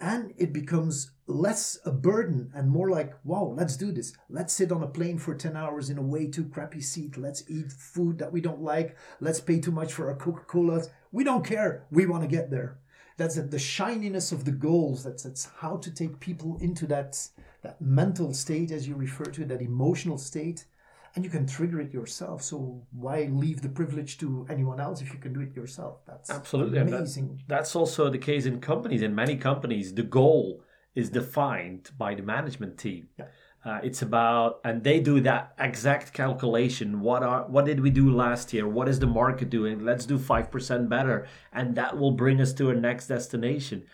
And 0.01 0.33
it 0.39 0.53
becomes 0.53 1.13
less 1.27 1.79
a 1.85 1.93
burden 1.93 2.51
and 2.55 2.71
more 2.71 2.91
like, 2.91 3.13
wow, 3.23 3.55
let's 3.57 3.77
do 3.77 3.93
this. 3.93 4.15
Let's 4.29 4.55
sit 4.55 4.73
on 4.73 4.83
a 4.83 4.89
plane 4.89 5.19
for 5.19 5.35
10 5.35 5.57
hours 5.57 5.91
in 5.91 5.99
a 5.99 6.03
way 6.03 6.27
too 6.27 6.45
crappy 6.45 6.81
seat. 6.81 7.19
Let's 7.19 7.45
eat 7.49 7.71
food 7.71 8.19
that 8.19 8.33
we 8.33 8.41
don't 8.41 8.63
like. 8.63 8.97
Let's 9.21 9.41
pay 9.41 9.61
too 9.61 9.71
much 9.71 9.93
for 9.93 10.09
our 10.09 10.17
Coca 10.17 10.45
Colas. 10.45 10.89
We 11.13 11.23
don't 11.23 11.45
care. 11.45 11.87
We 11.91 12.07
want 12.07 12.23
to 12.23 12.29
get 12.29 12.51
there 12.51 12.79
that's 13.21 13.35
the 13.35 13.59
shininess 13.59 14.33
of 14.33 14.47
the 14.47 14.51
goals 14.51 15.05
that's 15.05 15.25
that's 15.25 15.45
how 15.59 15.77
to 15.77 15.91
take 15.91 16.19
people 16.21 16.57
into 16.63 16.87
that 16.87 17.29
that 17.61 17.79
mental 17.79 18.33
state 18.33 18.71
as 18.71 18.89
you 18.89 18.95
refer 18.95 19.25
to 19.25 19.43
it, 19.43 19.49
that 19.49 19.61
emotional 19.61 20.17
state 20.17 20.65
and 21.15 21.25
you 21.25 21.31
can 21.31 21.47
trigger 21.47 21.81
it 21.81 21.93
yourself 21.93 22.43
so 22.43 22.83
why 22.93 23.29
leave 23.31 23.63
the 23.63 23.69
privilege 23.69 24.19
to 24.19 24.47
anyone 24.49 24.81
else 24.81 25.01
if 25.03 25.13
you 25.13 25.19
can 25.19 25.33
do 25.33 25.41
it 25.41 25.55
yourself 25.55 25.99
that's 26.07 26.31
absolutely 26.31 26.79
amazing 26.79 27.37
that, 27.37 27.57
that's 27.57 27.77
also 27.77 28.09
the 28.11 28.19
case 28.19 28.47
in 28.47 28.61
companies 28.61 29.03
in 29.03 29.15
many 29.15 29.37
companies 29.37 29.95
the 29.95 30.03
goal 30.03 30.63
is 30.95 31.11
defined 31.11 31.91
by 31.97 32.15
the 32.15 32.23
management 32.23 32.79
team 32.79 33.09
yeah. 33.19 33.27
Uh, 33.63 33.79
it's 33.83 34.01
about, 34.01 34.59
and 34.65 34.83
they 34.83 35.01
do 35.01 35.21
that 35.21 35.53
exact 35.59 36.15
calculation. 36.15 37.01
What 37.01 37.23
are 37.23 37.43
what 37.43 37.67
did 37.67 37.81
we 37.81 37.91
do 37.91 38.11
last 38.11 38.55
year? 38.55 38.67
What 38.67 38.89
is 38.89 39.01
the 39.01 39.07
market 39.07 39.51
doing? 39.51 39.85
Let's 39.85 40.07
do 40.07 40.19
five 40.19 40.51
percent 40.51 40.89
better, 40.89 41.29
and 41.53 41.75
that 41.77 41.99
will 41.99 42.13
bring 42.13 42.41
us 42.41 42.55
to 42.55 42.69
our 42.69 42.75
next 42.75 43.09
destination. 43.09 43.85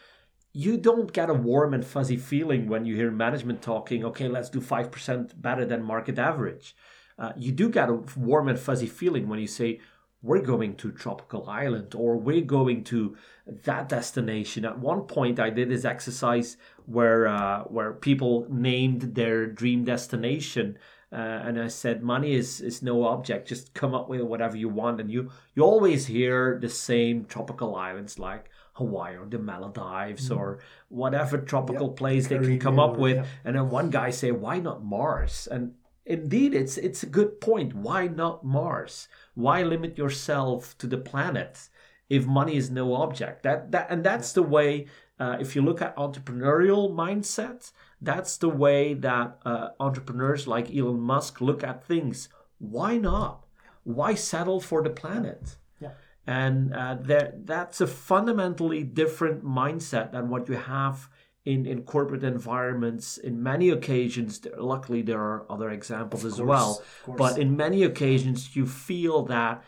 You 0.52 0.78
don't 0.78 1.12
get 1.12 1.30
a 1.30 1.34
warm 1.34 1.74
and 1.74 1.84
fuzzy 1.84 2.16
feeling 2.16 2.68
when 2.68 2.86
you 2.86 2.94
hear 2.94 3.10
management 3.10 3.60
talking. 3.60 4.04
Okay, 4.04 4.28
let's 4.28 4.50
do 4.50 4.60
five 4.60 4.92
percent 4.92 5.42
better 5.42 5.64
than 5.64 5.82
market 5.82 6.16
average. 6.16 6.76
Uh, 7.18 7.32
you 7.36 7.52
do 7.52 7.68
get 7.68 7.88
a 7.88 7.94
warm 8.16 8.48
and 8.48 8.58
fuzzy 8.58 8.86
feeling 8.86 9.28
when 9.28 9.38
you 9.38 9.46
say, 9.46 9.80
we're 10.22 10.42
going 10.42 10.74
to 10.76 10.90
tropical 10.90 11.48
island 11.48 11.94
or 11.94 12.16
we're 12.16 12.40
going 12.40 12.82
to 12.82 13.16
that 13.46 13.88
destination 13.88 14.64
at 14.64 14.78
one 14.78 15.02
point 15.02 15.38
i 15.38 15.50
did 15.50 15.68
this 15.68 15.84
exercise 15.84 16.56
where 16.86 17.26
uh, 17.28 17.62
where 17.64 17.92
people 17.92 18.46
named 18.50 19.14
their 19.14 19.46
dream 19.46 19.84
destination 19.84 20.76
uh, 21.12 21.16
and 21.16 21.60
i 21.60 21.68
said 21.68 22.02
money 22.02 22.34
is 22.34 22.60
is 22.60 22.82
no 22.82 23.04
object 23.04 23.48
just 23.48 23.72
come 23.74 23.94
up 23.94 24.08
with 24.08 24.20
whatever 24.22 24.56
you 24.56 24.68
want 24.68 25.00
and 25.00 25.10
you 25.10 25.30
you 25.54 25.62
always 25.62 26.06
hear 26.06 26.58
the 26.60 26.68
same 26.68 27.24
tropical 27.24 27.76
islands 27.76 28.18
like 28.18 28.50
Hawaii 28.72 29.16
or 29.16 29.24
the 29.24 29.38
Maldives 29.38 30.28
mm. 30.28 30.36
or 30.36 30.58
whatever 30.90 31.38
tropical 31.38 31.86
yep. 31.86 31.96
place 31.96 32.28
they 32.28 32.36
can 32.38 32.58
come 32.58 32.78
up 32.78 32.98
with. 32.98 33.26
And 33.42 33.56
then 33.56 33.70
one 33.70 33.88
guy 33.88 34.10
say, 34.10 34.32
"Why 34.32 34.58
not 34.58 34.84
Mars?" 34.84 35.48
And 35.50 35.72
indeed, 36.06 36.54
it's 36.54 36.78
it's 36.78 37.02
a 37.02 37.06
good 37.06 37.40
point. 37.40 37.74
Why 37.74 38.06
not 38.06 38.44
Mars? 38.44 39.08
why 39.36 39.62
limit 39.62 39.96
yourself 39.98 40.76
to 40.78 40.86
the 40.88 40.96
planet 40.96 41.68
if 42.08 42.26
money 42.26 42.56
is 42.56 42.70
no 42.70 42.94
object 42.94 43.42
that 43.42 43.70
that 43.70 43.86
and 43.90 44.02
that's 44.02 44.32
the 44.32 44.42
way 44.42 44.86
uh, 45.20 45.36
if 45.40 45.54
you 45.54 45.62
look 45.62 45.80
at 45.80 45.94
entrepreneurial 45.96 46.90
mindset 46.90 47.70
that's 48.00 48.36
the 48.38 48.48
way 48.48 48.94
that 48.94 49.38
uh, 49.44 49.68
entrepreneurs 49.78 50.46
like 50.48 50.74
elon 50.74 50.98
musk 50.98 51.40
look 51.40 51.62
at 51.62 51.84
things 51.84 52.28
why 52.58 52.96
not 52.96 53.44
why 53.84 54.14
settle 54.14 54.60
for 54.60 54.82
the 54.82 54.90
planet 54.90 55.56
yeah. 55.78 55.90
and 56.26 56.72
uh, 56.72 56.96
there, 56.98 57.34
that's 57.44 57.80
a 57.80 57.86
fundamentally 57.86 58.82
different 58.82 59.44
mindset 59.44 60.12
than 60.12 60.30
what 60.30 60.48
you 60.48 60.56
have 60.56 61.10
in, 61.46 61.64
in 61.64 61.82
corporate 61.82 62.24
environments 62.24 63.16
in 63.16 63.40
many 63.40 63.70
occasions 63.70 64.40
luckily 64.58 65.00
there 65.00 65.20
are 65.20 65.46
other 65.48 65.70
examples 65.70 66.24
of 66.24 66.32
as 66.32 66.40
well 66.42 66.82
but 67.16 67.38
in 67.38 67.56
many 67.56 67.84
occasions 67.84 68.56
you 68.56 68.66
feel 68.66 69.22
that 69.22 69.64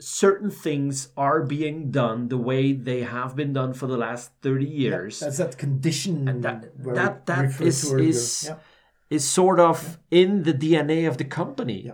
certain 0.00 0.50
things 0.50 1.10
are 1.16 1.42
being 1.42 1.90
done 1.90 2.28
the 2.28 2.38
way 2.38 2.72
they 2.72 3.02
have 3.02 3.36
been 3.36 3.52
done 3.52 3.72
for 3.72 3.86
the 3.86 3.96
last 3.96 4.32
30 4.42 4.64
years. 4.64 5.20
yeah, 5.20 5.26
that's 5.26 5.38
that 5.38 5.58
condition 5.58 6.28
and 6.28 6.42
that 6.42 6.72
that, 6.82 7.26
that 7.26 7.60
is 7.60 7.92
is, 7.92 8.46
yeah. 8.48 8.56
is 9.10 9.28
sort 9.28 9.60
of 9.60 9.98
yeah. 10.10 10.22
in 10.22 10.42
the 10.42 10.54
dna 10.54 11.06
of 11.06 11.18
the 11.18 11.24
company. 11.24 11.92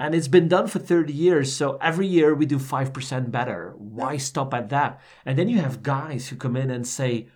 And 0.00 0.14
it's 0.14 0.28
been 0.28 0.46
done 0.46 0.68
for 0.68 0.78
30 0.78 1.12
years 1.12 1.52
so 1.52 1.76
every 1.80 2.06
year 2.06 2.32
we 2.32 2.46
do 2.46 2.58
5% 2.58 3.32
better. 3.32 3.74
Why 3.76 4.16
stop 4.16 4.54
at 4.54 4.68
that? 4.68 5.00
And 5.26 5.36
then 5.36 5.48
you 5.48 5.58
have 5.58 5.82
guys 5.82 6.28
who 6.28 6.36
come 6.36 6.56
in 6.56 6.70
and 6.70 6.86
say 6.86 7.26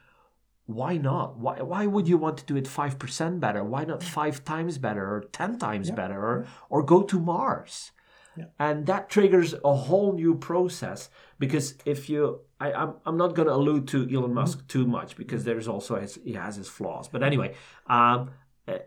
why 0.74 0.96
not? 0.96 1.38
Why, 1.38 1.60
why 1.60 1.86
would 1.86 2.08
you 2.08 2.16
want 2.16 2.38
to 2.38 2.44
do 2.44 2.56
it 2.56 2.64
5% 2.64 3.40
better? 3.40 3.62
Why 3.64 3.84
not 3.84 4.02
five 4.02 4.44
times 4.44 4.78
better 4.78 5.04
or 5.04 5.24
10 5.32 5.58
times 5.58 5.88
yeah. 5.88 5.94
better 5.94 6.18
or, 6.18 6.46
or 6.70 6.82
go 6.82 7.02
to 7.02 7.18
Mars? 7.18 7.92
Yeah. 8.36 8.46
And 8.58 8.86
that 8.86 9.10
triggers 9.10 9.54
a 9.64 9.74
whole 9.74 10.12
new 10.14 10.34
process 10.34 11.10
because 11.38 11.74
if 11.84 12.08
you, 12.08 12.40
I, 12.60 12.72
I'm, 12.72 12.94
I'm 13.04 13.16
not 13.16 13.34
going 13.34 13.48
to 13.48 13.54
allude 13.54 13.88
to 13.88 14.08
Elon 14.12 14.32
Musk 14.32 14.58
mm-hmm. 14.58 14.66
too 14.68 14.86
much 14.86 15.16
because 15.16 15.44
there's 15.44 15.68
also 15.68 16.00
his, 16.00 16.18
he 16.24 16.32
has 16.32 16.56
his 16.56 16.68
flaws. 16.68 17.08
But 17.08 17.22
anyway, 17.22 17.54
um, 17.88 18.30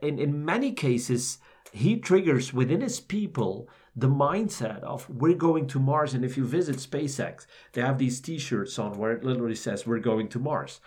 in, 0.01 0.19
in 0.19 0.45
many 0.45 0.71
cases, 0.71 1.37
he 1.71 1.97
triggers 1.97 2.53
within 2.53 2.81
his 2.81 2.99
people 2.99 3.69
the 3.95 4.09
mindset 4.09 4.81
of 4.83 5.09
we're 5.09 5.35
going 5.35 5.67
to 5.67 5.79
Mars. 5.79 6.13
And 6.13 6.25
if 6.25 6.35
you 6.37 6.45
visit 6.45 6.77
SpaceX, 6.77 7.45
they 7.73 7.81
have 7.81 7.97
these 7.97 8.19
T-shirts 8.19 8.77
on 8.77 8.97
where 8.97 9.13
it 9.13 9.23
literally 9.23 9.55
says 9.55 9.87
we're 9.87 9.99
going 9.99 10.27
to 10.29 10.39
Mars, 10.39 10.81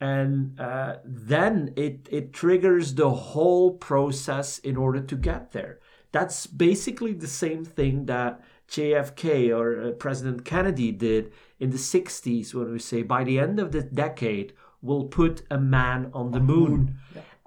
and 0.00 0.58
uh, 0.60 0.96
then 1.04 1.72
it 1.76 2.08
it 2.10 2.32
triggers 2.32 2.94
the 2.94 3.10
whole 3.10 3.72
process 3.72 4.58
in 4.58 4.76
order 4.76 5.00
to 5.00 5.16
get 5.16 5.52
there. 5.52 5.80
That's 6.12 6.46
basically 6.46 7.14
the 7.14 7.26
same 7.26 7.64
thing 7.64 8.06
that 8.06 8.40
JFK 8.68 9.56
or 9.56 9.82
uh, 9.82 9.90
President 9.92 10.44
Kennedy 10.44 10.92
did 10.92 11.32
in 11.58 11.70
the 11.70 11.78
60s 11.78 12.54
when 12.54 12.72
we 12.72 12.78
say 12.78 13.02
by 13.02 13.24
the 13.24 13.38
end 13.38 13.58
of 13.58 13.72
the 13.72 13.82
decade 13.82 14.52
we'll 14.82 15.04
put 15.04 15.42
a 15.50 15.58
man 15.58 16.10
on 16.12 16.32
the 16.32 16.40
moon. 16.40 16.98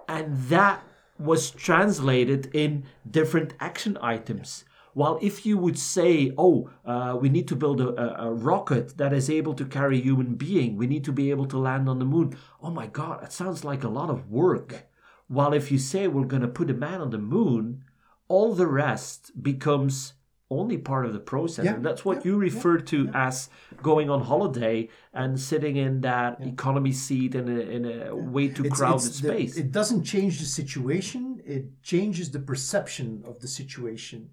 And 0.08 0.38
that 0.50 0.84
was 1.20 1.52
translated 1.52 2.50
in 2.54 2.86
different 3.10 3.54
action 3.60 3.98
items. 4.02 4.66
While 4.96 5.20
if 5.22 5.46
you 5.46 5.58
would 5.58 5.78
say, 5.78 6.32
oh, 6.38 6.70
uh, 6.86 7.18
we 7.22 7.28
need 7.28 7.48
to 7.50 7.56
build 7.64 7.82
a, 7.82 7.90
a, 8.04 8.30
a 8.30 8.34
rocket 8.34 8.98
that 8.98 9.12
is 9.12 9.30
able 9.30 9.54
to 9.56 9.66
carry 9.66 9.98
a 10.00 10.04
human 10.10 10.36
being, 10.36 10.78
we 10.78 10.88
need 10.88 11.04
to 11.04 11.12
be 11.12 11.32
able 11.34 11.48
to 11.48 11.58
land 11.58 11.90
on 11.90 12.00
the 12.00 12.06
moon. 12.16 12.28
Oh 12.64 12.72
my 12.72 12.88
God, 12.88 13.22
that 13.22 13.34
sounds 13.34 13.66
like 13.66 13.84
a 13.84 13.90
lot 14.00 14.10
of 14.10 14.30
work. 14.32 14.88
While 15.28 15.54
if 15.54 15.70
you 15.70 15.78
say 15.80 16.08
we're 16.08 16.24
going 16.34 16.44
to 16.44 16.48
put 16.60 16.70
a 16.70 16.74
man 16.88 17.02
on 17.02 17.10
the 17.10 17.18
moon, 17.18 17.84
all 18.30 18.54
the 18.56 18.68
rest 18.68 19.20
becomes 19.44 20.14
only 20.50 20.78
part 20.78 21.06
of 21.06 21.12
the 21.12 21.20
process. 21.34 21.66
Yeah, 21.66 21.74
And 21.74 21.86
that's 21.86 22.06
what 22.06 22.18
yeah, 22.20 22.28
you 22.32 22.34
yeah, 22.38 22.48
refer 22.50 22.78
to 22.78 23.10
as 23.14 23.50
going 23.84 24.10
on 24.10 24.22
holiday 24.22 24.88
and 25.14 25.38
sitting 25.52 25.76
in 25.76 26.02
that 26.02 26.40
economy 26.40 26.94
seat 26.94 27.36
in 27.36 27.50
a, 27.50 27.60
in 27.60 27.84
a 27.86 28.16
way 28.16 28.48
too 28.48 28.64
It's- 28.64 28.80
crowded 28.80 29.08
it's 29.08 29.20
the- 29.20 29.28
space. 29.28 29.58
it 29.58 29.72
doesn't 29.74 30.04
change 30.06 30.40
the 30.40 30.46
situation, 30.46 31.42
it 31.46 31.66
changes 31.84 32.32
the 32.32 32.40
perception 32.40 33.24
of 33.26 33.40
the 33.42 33.48
situation. 33.50 34.30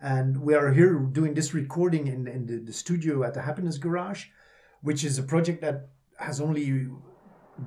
And 0.00 0.42
we 0.42 0.54
are 0.54 0.72
here 0.72 0.94
doing 0.98 1.34
this 1.34 1.54
recording 1.54 2.06
in, 2.06 2.26
in 2.26 2.46
the, 2.46 2.58
the 2.58 2.72
studio 2.72 3.22
at 3.22 3.34
the 3.34 3.42
Happiness 3.42 3.78
Garage, 3.78 4.26
which 4.82 5.04
is 5.04 5.18
a 5.18 5.22
project 5.22 5.60
that 5.62 5.88
has 6.18 6.40
only 6.40 6.88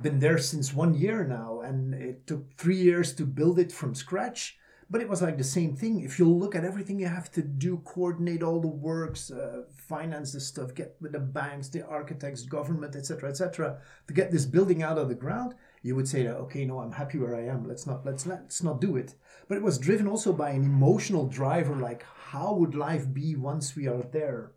been 0.02 0.20
there 0.20 0.38
since 0.38 0.74
one 0.74 0.94
year 0.94 1.24
now. 1.24 1.60
And 1.60 1.94
it 1.94 2.26
took 2.26 2.54
three 2.56 2.76
years 2.76 3.14
to 3.14 3.24
build 3.24 3.58
it 3.58 3.72
from 3.72 3.94
scratch. 3.94 4.56
But 4.90 5.02
it 5.02 5.08
was 5.08 5.20
like 5.20 5.36
the 5.36 5.44
same 5.44 5.76
thing. 5.76 6.00
If 6.00 6.18
you 6.18 6.26
look 6.26 6.54
at 6.54 6.64
everything 6.64 6.98
you 6.98 7.08
have 7.08 7.30
to 7.32 7.42
do, 7.42 7.82
coordinate 7.84 8.42
all 8.42 8.58
the 8.58 8.68
works, 8.68 9.30
uh, 9.30 9.64
finance 9.76 10.32
the 10.32 10.40
stuff, 10.40 10.74
get 10.74 10.96
with 11.00 11.12
the 11.12 11.18
banks, 11.18 11.68
the 11.68 11.86
architects, 11.86 12.42
government, 12.44 12.96
etc., 12.96 13.28
etc., 13.28 13.78
to 14.06 14.14
get 14.14 14.30
this 14.30 14.46
building 14.46 14.82
out 14.82 14.96
of 14.96 15.08
the 15.08 15.14
ground, 15.14 15.54
you 15.82 15.94
would 15.94 16.08
say 16.08 16.22
that 16.24 16.36
okay, 16.36 16.64
no, 16.64 16.80
I'm 16.80 16.92
happy 16.92 17.18
where 17.18 17.36
I 17.36 17.46
am. 17.46 17.66
Let's 17.66 17.86
not 17.86 18.04
let's 18.04 18.26
let's 18.26 18.62
not 18.62 18.80
do 18.80 18.96
it. 18.96 19.14
But 19.48 19.58
it 19.58 19.62
was 19.62 19.78
driven 19.78 20.08
also 20.08 20.32
by 20.32 20.50
an 20.50 20.64
emotional 20.64 21.26
driver, 21.26 21.74
like 21.74 22.04
how 22.30 22.54
would 22.54 22.74
life 22.74 23.12
be 23.12 23.36
once 23.36 23.74
we 23.74 23.86
are 23.86 24.02
there? 24.02 24.52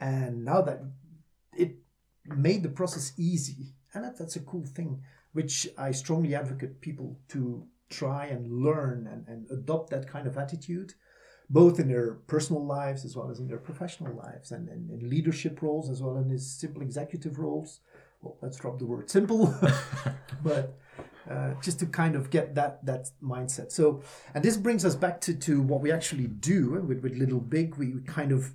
And 0.00 0.44
now 0.44 0.60
that 0.62 0.80
it 1.56 1.76
made 2.26 2.62
the 2.62 2.68
process 2.68 3.12
easy, 3.16 3.74
and 3.92 4.04
that, 4.04 4.18
that's 4.18 4.36
a 4.36 4.40
cool 4.40 4.64
thing, 4.64 5.02
which 5.32 5.68
I 5.78 5.92
strongly 5.92 6.34
advocate 6.34 6.80
people 6.80 7.18
to 7.28 7.66
try 7.90 8.26
and 8.26 8.50
learn 8.50 9.06
and, 9.06 9.28
and 9.28 9.50
adopt 9.50 9.90
that 9.90 10.08
kind 10.08 10.26
of 10.26 10.36
attitude, 10.36 10.94
both 11.48 11.78
in 11.78 11.88
their 11.88 12.14
personal 12.26 12.64
lives 12.64 13.04
as 13.04 13.14
well 13.14 13.30
as 13.30 13.38
in 13.38 13.46
their 13.46 13.58
professional 13.58 14.16
lives, 14.16 14.50
and 14.50 14.68
in 14.68 15.08
leadership 15.08 15.62
roles 15.62 15.90
as 15.90 16.02
well 16.02 16.16
as 16.18 16.26
in 16.26 16.38
simple 16.38 16.82
executive 16.82 17.38
roles. 17.38 17.80
Well, 18.24 18.38
let's 18.40 18.56
drop 18.56 18.78
the 18.78 18.86
word 18.86 19.10
simple, 19.10 19.54
but 20.42 20.78
uh, 21.30 21.52
just 21.60 21.78
to 21.80 21.86
kind 21.86 22.16
of 22.16 22.30
get 22.30 22.54
that 22.54 22.84
that 22.86 23.10
mindset. 23.22 23.70
So, 23.70 24.02
and 24.34 24.42
this 24.42 24.56
brings 24.56 24.82
us 24.86 24.94
back 24.94 25.20
to, 25.22 25.34
to 25.34 25.60
what 25.60 25.82
we 25.82 25.92
actually 25.92 26.28
do 26.28 26.70
with, 26.88 27.02
with 27.02 27.18
Little 27.18 27.40
Big. 27.40 27.76
We, 27.76 27.92
we 27.92 28.00
kind 28.00 28.32
of 28.32 28.54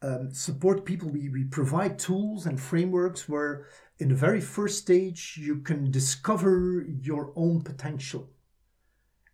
um, 0.00 0.32
support 0.32 0.84
people. 0.84 1.08
We, 1.08 1.28
we 1.28 1.42
provide 1.42 1.98
tools 1.98 2.46
and 2.46 2.60
frameworks 2.60 3.28
where, 3.28 3.66
in 3.98 4.10
the 4.10 4.14
very 4.14 4.40
first 4.40 4.78
stage, 4.78 5.36
you 5.40 5.56
can 5.56 5.90
discover 5.90 6.86
your 7.02 7.32
own 7.34 7.62
potential, 7.62 8.30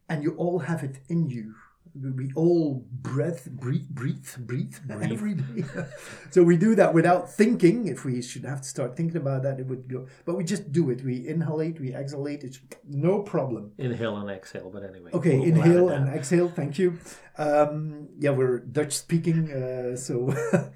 and 0.08 0.22
you 0.22 0.34
all 0.36 0.60
have 0.60 0.82
it 0.82 1.00
in 1.10 1.28
you. 1.28 1.54
We- 2.02 2.32
all 2.34 2.84
breath, 2.90 3.50
breathe, 3.50 3.88
breathe, 3.88 4.26
breathe, 4.38 4.76
every 4.90 5.34
day. 5.34 5.64
so 6.30 6.42
we 6.42 6.56
do 6.56 6.74
that 6.74 6.92
without 6.94 7.30
thinking. 7.30 7.88
If 7.88 8.04
we 8.04 8.20
should 8.22 8.44
have 8.44 8.60
to 8.62 8.68
start 8.68 8.96
thinking 8.96 9.16
about 9.16 9.42
that, 9.44 9.58
it 9.60 9.66
would 9.66 9.88
go. 9.88 10.06
But 10.24 10.36
we 10.36 10.44
just 10.44 10.72
do 10.72 10.90
it. 10.90 11.02
We 11.02 11.24
inhalate, 11.26 11.80
we 11.80 11.94
exhalate. 11.94 12.44
It's 12.44 12.60
no 12.88 13.22
problem. 13.22 13.72
Inhale 13.78 14.16
and 14.18 14.30
exhale, 14.30 14.70
but 14.70 14.84
anyway. 14.84 15.10
Okay, 15.12 15.38
we'll 15.38 15.48
inhale 15.48 15.88
and 15.88 16.08
exhale. 16.08 16.48
Thank 16.48 16.78
you. 16.78 16.98
Um, 17.38 18.08
yeah, 18.18 18.30
we're 18.30 18.58
Dutch 18.58 18.94
speaking, 18.94 19.52
uh, 19.52 19.96
so 19.96 20.34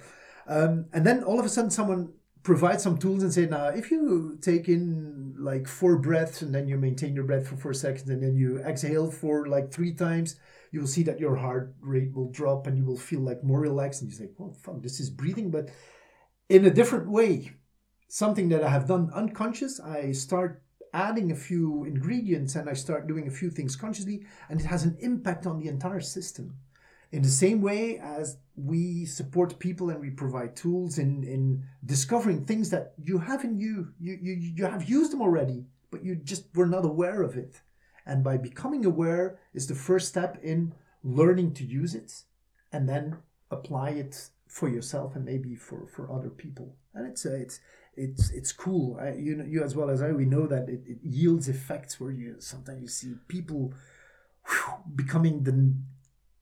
um, 0.47 0.87
and 0.93 1.07
then 1.07 1.23
all 1.25 1.39
of 1.39 1.47
a 1.47 1.49
sudden 1.49 1.71
someone 1.71 2.13
provides 2.43 2.83
some 2.83 2.99
tools 2.99 3.23
and 3.23 3.33
say, 3.33 3.47
now 3.47 3.67
if 3.67 3.91
you 3.91 4.39
take 4.41 4.69
in 4.69 5.35
like 5.39 5.67
four 5.69 5.97
breaths 5.97 6.43
and 6.43 6.55
then 6.55 6.69
you 6.69 6.77
maintain 6.77 7.15
your 7.15 7.25
breath 7.25 7.49
for 7.49 7.57
four 7.57 7.75
seconds 7.75 8.09
and 8.09 8.23
then 8.23 8.35
you 8.35 8.59
exhale 8.61 9.11
for 9.11 9.47
like 9.47 9.73
three 9.73 9.93
times, 9.93 10.37
you 10.71 10.81
will 10.81 10.87
see 10.87 11.03
that 11.05 11.21
your 11.21 11.37
heart 11.37 11.75
rate 11.81 12.15
will 12.15 12.31
drop 12.31 12.67
and 12.67 12.77
you 12.77 12.85
will 12.85 12.97
feel 12.97 13.21
like 13.21 13.43
more 13.43 13.61
relaxed 13.61 14.03
and 14.03 14.11
you 14.11 14.17
say, 14.17 14.29
well, 14.39 14.53
fuck, 14.63 14.83
this 14.83 15.01
is 15.01 15.11
breathing, 15.11 15.51
but 15.51 15.69
in 16.49 16.65
a 16.65 16.71
different 16.71 17.09
way. 17.09 17.53
Something 18.09 18.49
that 18.49 18.65
I 18.65 18.71
have 18.71 18.89
done 18.89 19.11
unconscious, 19.15 19.79
I 19.81 20.13
start 20.13 20.63
adding 20.93 21.31
a 21.31 21.37
few 21.37 21.85
ingredients 21.85 22.57
and 22.57 22.69
I 22.69 22.73
start 22.73 23.07
doing 23.07 23.29
a 23.29 23.31
few 23.31 23.51
things 23.51 23.77
consciously, 23.77 24.27
and 24.49 24.61
it 24.61 24.67
has 24.67 24.85
an 24.85 24.97
impact 25.01 25.47
on 25.47 25.61
the 25.61 25.69
entire 25.69 26.01
system. 26.01 26.57
In 27.13 27.23
the 27.23 27.29
same 27.29 27.61
way 27.61 27.99
as 27.99 28.39
we 28.57 29.05
support 29.05 29.59
people 29.59 29.91
and 29.91 30.01
we 30.01 30.11
provide 30.11 30.55
tools 30.55 30.99
in, 30.99 31.25
in 31.25 31.65
discovering 31.85 32.45
things 32.45 32.71
that 32.71 32.95
you 33.03 33.19
have 33.19 33.45
in 33.45 33.59
you. 33.59 33.93
you, 34.01 34.19
you, 34.21 34.33
you 34.35 34.67
have 34.67 34.89
used 34.89 35.13
them 35.13 35.23
already, 35.23 35.65
but 35.91 36.05
you 36.05 36.15
just 36.15 36.45
were 36.55 36.67
not 36.67 36.85
aware 36.85 37.23
of 37.23 37.37
it. 37.37 37.61
And 38.11 38.25
by 38.25 38.37
becoming 38.37 38.85
aware 38.85 39.39
is 39.55 39.69
the 39.69 39.75
first 39.89 40.09
step 40.09 40.33
in 40.43 40.75
learning 41.05 41.55
to 41.55 41.65
use 41.65 41.95
it 41.95 42.11
and 42.73 42.89
then 42.89 43.05
apply 43.51 43.91
it 43.91 44.31
for 44.49 44.69
yourself 44.69 45.15
and 45.15 45.25
maybe 45.25 45.55
for, 45.55 45.87
for 45.95 46.13
other 46.17 46.29
people. 46.29 46.75
And 46.95 47.07
it's 47.07 47.25
uh, 47.25 47.39
it's 47.45 47.61
it's 47.97 48.31
it's 48.39 48.53
cool. 48.53 48.99
I, 49.01 49.13
you 49.27 49.37
know, 49.37 49.45
you 49.45 49.63
as 49.63 49.77
well 49.77 49.91
as 49.91 50.03
I, 50.03 50.11
we 50.11 50.25
know 50.25 50.47
that 50.49 50.69
it, 50.69 50.83
it 50.87 50.99
yields 51.03 51.49
effects 51.49 52.01
where 52.01 52.11
you 52.11 52.35
sometimes 52.41 52.81
you 52.83 52.89
see 52.89 53.15
people 53.29 53.73
whew, 54.49 54.75
becoming 54.95 55.45
the 55.45 55.73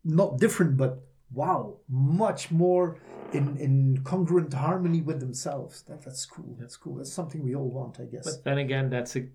not 0.05 0.39
different, 0.39 0.79
but 0.79 0.93
wow, 1.33 1.77
much 1.89 2.51
more 2.51 2.97
in 3.33 3.59
in 3.59 4.01
congruent 4.05 4.55
harmony 4.55 5.03
with 5.03 5.21
themselves. 5.21 5.83
That 5.83 6.01
that's 6.03 6.25
cool. 6.25 6.57
That's 6.59 6.79
cool. 6.79 6.97
That's 6.97 7.13
something 7.13 7.43
we 7.45 7.55
all 7.55 7.71
want, 7.71 8.01
I 8.01 8.05
guess. 8.05 8.25
But 8.25 8.45
then 8.45 8.59
again, 8.59 8.89
that's 8.89 9.17
a, 9.17 9.27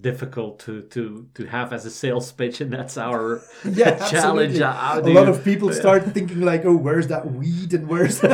difficult 0.00 0.58
to, 0.60 0.82
to, 0.82 1.26
to 1.34 1.46
have 1.46 1.72
as 1.72 1.86
a 1.86 1.90
sales 1.90 2.30
pitch, 2.30 2.60
and 2.60 2.70
that's 2.72 2.98
our 2.98 3.40
yeah, 3.64 3.96
challenge. 4.08 4.60
absolutely. 4.60 5.12
A 5.12 5.14
lot 5.14 5.26
you- 5.26 5.32
of 5.34 5.44
people 5.44 5.72
start 5.72 6.04
thinking 6.12 6.40
like, 6.42 6.64
"Oh, 6.64 6.76
where's 6.76 7.06
that 7.08 7.32
weed?" 7.32 7.72
and 7.72 7.88
"Where's 7.88 8.22
are, 8.24 8.28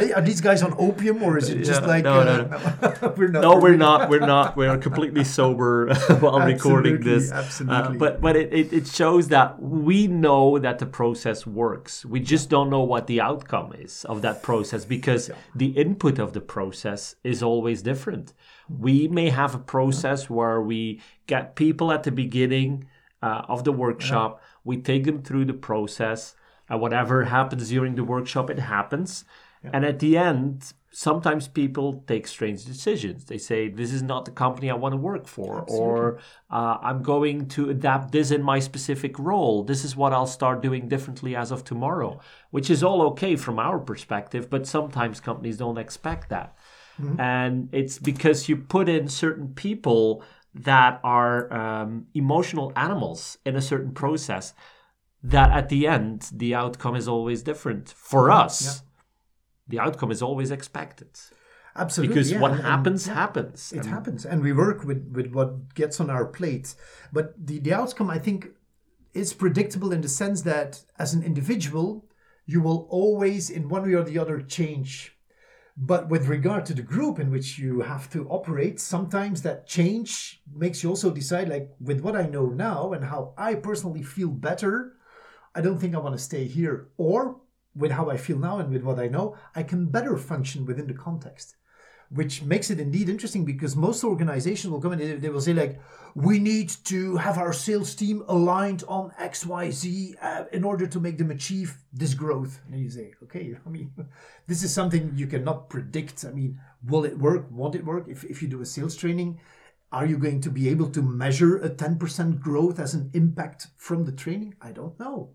they- 0.00 0.12
are 0.12 0.20
these 0.20 0.40
guys 0.40 0.62
on 0.62 0.74
opium 0.78 1.22
or 1.22 1.38
is 1.38 1.48
it 1.48 1.64
just 1.64 1.80
Yeah, 1.82 1.86
like 1.88 2.04
no, 2.04 2.20
uh, 2.20 3.12
we're 3.16 3.28
not? 3.28 3.40
No, 3.42 3.56
we're 3.58 3.76
not. 3.76 4.10
We're 4.10 4.26
not. 4.26 4.56
We're 4.56 4.76
completely 4.78 5.24
sober 5.24 5.94
while 6.20 6.40
recording 6.40 6.96
Absolutely, 6.96 7.12
this. 7.18 7.32
Uh, 7.32 7.36
absolutely. 7.36 7.98
but 7.98 8.20
but 8.20 8.36
it, 8.36 8.52
it, 8.52 8.72
it 8.72 8.86
shows 8.86 9.28
that 9.28 9.60
we 9.62 10.06
know 10.06 10.58
that 10.58 10.78
the 10.78 10.86
process 10.86 11.46
works. 11.46 12.04
We 12.04 12.20
just 12.20 12.50
don't 12.50 12.68
know 12.70 12.82
what 12.82 13.06
the 13.06 13.20
outcome 13.20 13.72
is 13.78 14.04
of 14.04 14.20
that 14.22 14.42
process 14.42 14.84
because 14.84 15.30
the 15.54 15.68
input 15.70 16.18
of 16.18 16.34
the 16.34 16.40
process 16.42 17.14
is 17.24 17.42
always 17.42 17.82
different. 17.82 18.34
We 18.68 19.08
may 19.08 19.30
have 19.30 19.54
a 19.54 19.58
process 19.58 20.28
where 20.28 20.60
we 20.60 21.00
get 21.26 21.56
people 21.56 21.92
at 21.92 22.02
the 22.02 22.10
beginning 22.10 22.86
uh, 23.22 23.42
of 23.48 23.64
the 23.64 23.72
workshop, 23.72 24.40
we 24.64 24.76
take 24.76 25.04
them 25.04 25.22
through 25.22 25.46
the 25.46 25.54
process, 25.54 26.36
and 26.68 26.80
whatever 26.80 27.24
happens 27.24 27.68
during 27.68 27.94
the 27.94 28.04
workshop, 28.04 28.50
it 28.50 28.58
happens. 28.58 29.24
And 29.72 29.84
at 29.84 29.98
the 29.98 30.16
end, 30.16 30.72
sometimes 30.92 31.48
people 31.48 32.04
take 32.06 32.26
strange 32.26 32.64
decisions. 32.64 33.24
They 33.24 33.38
say, 33.38 33.68
This 33.68 33.92
is 33.92 34.02
not 34.02 34.24
the 34.24 34.30
company 34.30 34.70
I 34.70 34.74
want 34.74 34.92
to 34.92 34.96
work 34.96 35.26
for, 35.26 35.64
or 35.68 36.18
uh, 36.50 36.78
I'm 36.80 37.02
going 37.02 37.48
to 37.48 37.70
adapt 37.70 38.12
this 38.12 38.30
in 38.30 38.42
my 38.42 38.60
specific 38.60 39.18
role. 39.18 39.64
This 39.64 39.84
is 39.84 39.96
what 39.96 40.12
I'll 40.12 40.26
start 40.26 40.62
doing 40.62 40.88
differently 40.88 41.34
as 41.34 41.50
of 41.50 41.64
tomorrow, 41.64 42.20
which 42.50 42.70
is 42.70 42.82
all 42.82 43.02
okay 43.10 43.36
from 43.36 43.58
our 43.58 43.78
perspective, 43.78 44.48
but 44.48 44.66
sometimes 44.66 45.20
companies 45.20 45.58
don't 45.58 45.78
expect 45.78 46.28
that. 46.30 46.56
And 47.18 47.68
it's 47.72 47.98
because 47.98 48.48
you 48.48 48.56
put 48.56 48.88
in 48.88 49.08
certain 49.08 49.48
people 49.54 50.22
that 50.54 50.98
are 51.04 51.52
um, 51.52 52.06
emotional 52.14 52.72
animals 52.74 53.38
in 53.46 53.54
a 53.56 53.60
certain 53.60 53.92
process 53.92 54.52
that 55.22 55.50
at 55.50 55.68
the 55.68 55.86
end, 55.86 56.28
the 56.32 56.54
outcome 56.54 56.96
is 56.96 57.06
always 57.06 57.42
different. 57.42 57.88
For 57.90 58.30
us, 58.30 58.82
the 59.68 59.78
outcome 59.78 60.10
is 60.10 60.22
always 60.22 60.50
expected. 60.50 61.08
Absolutely, 61.76 62.14
Because 62.14 62.32
yeah, 62.32 62.40
what 62.40 62.50
and- 62.52 62.60
and- 62.60 62.68
happens, 62.68 63.06
yeah. 63.06 63.14
happens. 63.14 63.72
It 63.72 63.78
And 63.80 63.88
happens, 63.88 64.26
and 64.26 64.42
we 64.42 64.52
work 64.52 64.82
with, 64.84 65.12
with 65.14 65.32
what 65.32 65.74
gets 65.74 66.00
on 66.00 66.10
our 66.10 66.26
plate. 66.26 66.74
But 67.12 67.34
the, 67.38 67.60
the 67.60 67.72
outcome, 67.74 68.10
I 68.10 68.18
think, 68.18 68.48
is 69.14 69.32
predictable 69.32 69.92
in 69.92 70.00
the 70.00 70.08
sense 70.08 70.42
that 70.42 70.82
as 70.98 71.14
an 71.14 71.22
individual, 71.22 72.04
you 72.46 72.60
will 72.60 72.86
always, 72.90 73.50
in 73.50 73.68
one 73.68 73.82
way 73.86 73.94
or 73.94 74.02
the 74.02 74.18
other, 74.18 74.40
change. 74.40 75.14
But 75.80 76.08
with 76.08 76.26
regard 76.26 76.66
to 76.66 76.74
the 76.74 76.82
group 76.82 77.20
in 77.20 77.30
which 77.30 77.56
you 77.56 77.82
have 77.82 78.10
to 78.10 78.28
operate, 78.28 78.80
sometimes 78.80 79.42
that 79.42 79.68
change 79.68 80.42
makes 80.52 80.82
you 80.82 80.88
also 80.88 81.12
decide, 81.12 81.48
like, 81.48 81.70
with 81.80 82.00
what 82.00 82.16
I 82.16 82.26
know 82.26 82.46
now 82.46 82.92
and 82.92 83.04
how 83.04 83.32
I 83.38 83.54
personally 83.54 84.02
feel 84.02 84.28
better, 84.28 84.94
I 85.54 85.60
don't 85.60 85.78
think 85.78 85.94
I 85.94 85.98
want 85.98 86.16
to 86.16 86.22
stay 86.22 86.46
here. 86.46 86.88
Or 86.96 87.40
with 87.76 87.92
how 87.92 88.10
I 88.10 88.16
feel 88.16 88.38
now 88.38 88.58
and 88.58 88.72
with 88.72 88.82
what 88.82 88.98
I 88.98 89.06
know, 89.06 89.36
I 89.54 89.62
can 89.62 89.86
better 89.86 90.16
function 90.16 90.66
within 90.66 90.88
the 90.88 90.94
context. 90.94 91.54
Which 92.10 92.42
makes 92.42 92.70
it 92.70 92.80
indeed 92.80 93.10
interesting 93.10 93.44
because 93.44 93.76
most 93.76 94.02
organizations 94.02 94.70
will 94.70 94.80
come 94.80 94.92
and 94.92 95.20
they, 95.20 95.28
will 95.28 95.42
say 95.42 95.52
like, 95.52 95.78
we 96.14 96.38
need 96.38 96.70
to 96.84 97.16
have 97.16 97.36
our 97.36 97.52
sales 97.52 97.94
team 97.94 98.24
aligned 98.28 98.82
on 98.88 99.12
X, 99.18 99.44
Y, 99.44 99.70
Z 99.70 100.14
uh, 100.22 100.44
in 100.52 100.64
order 100.64 100.86
to 100.86 101.00
make 101.00 101.18
them 101.18 101.30
achieve 101.30 101.76
this 101.92 102.14
growth. 102.14 102.60
And 102.72 102.80
you 102.80 102.88
say, 102.88 103.12
okay, 103.24 103.56
I 103.66 103.68
mean, 103.68 103.92
this 104.46 104.62
is 104.62 104.72
something 104.72 105.12
you 105.14 105.26
cannot 105.26 105.68
predict. 105.68 106.24
I 106.24 106.30
mean, 106.30 106.58
will 106.86 107.04
it 107.04 107.18
work? 107.18 107.46
Won't 107.50 107.74
it 107.74 107.84
work? 107.84 108.08
If, 108.08 108.24
if 108.24 108.40
you 108.40 108.48
do 108.48 108.62
a 108.62 108.66
sales 108.66 108.96
training, 108.96 109.38
are 109.90 110.06
you 110.06 110.18
going 110.18 110.40
to 110.42 110.50
be 110.50 110.68
able 110.68 110.90
to 110.90 111.02
measure 111.02 111.56
a 111.58 111.70
10% 111.70 112.40
growth 112.40 112.78
as 112.78 112.94
an 112.94 113.10
impact 113.14 113.68
from 113.76 114.04
the 114.04 114.12
training? 114.12 114.54
I 114.60 114.72
don't 114.72 114.98
know. 114.98 115.30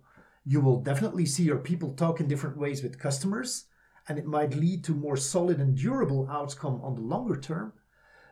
You 0.46 0.62
will 0.62 0.80
definitely 0.82 1.26
see 1.26 1.44
your 1.44 1.58
people 1.58 1.94
talk 1.94 2.20
in 2.20 2.28
different 2.28 2.58
ways 2.58 2.84
with 2.84 3.00
customers 3.00 3.66
and 4.08 4.18
it 4.18 4.26
might 4.26 4.56
lead 4.56 4.84
to 4.86 4.94
more 4.94 5.18
solid 5.18 5.60
and 5.60 5.78
durable 5.78 6.28
outcome 6.30 6.82
on 6.84 6.96
the 6.96 7.02
longer 7.02 7.39
term. 7.39 7.74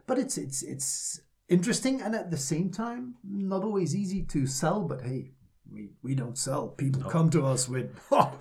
But 0.08 0.18
it's 0.18 0.38
it's 0.38 0.64
it's 0.64 1.22
interesting 1.48 2.02
and 2.02 2.16
at 2.16 2.32
the 2.32 2.38
same 2.38 2.72
time 2.72 3.16
not 3.24 3.64
always 3.64 3.96
easy 3.96 4.24
to 4.24 4.48
sell. 4.48 4.82
But 4.82 5.02
hey, 5.02 5.32
we, 5.72 5.92
we 6.02 6.16
don't 6.16 6.38
sell. 6.38 6.70
People 6.70 7.04
come 7.04 7.30
to 7.30 7.46
us 7.46 7.70
with 7.70 7.98
oh, 8.12 8.34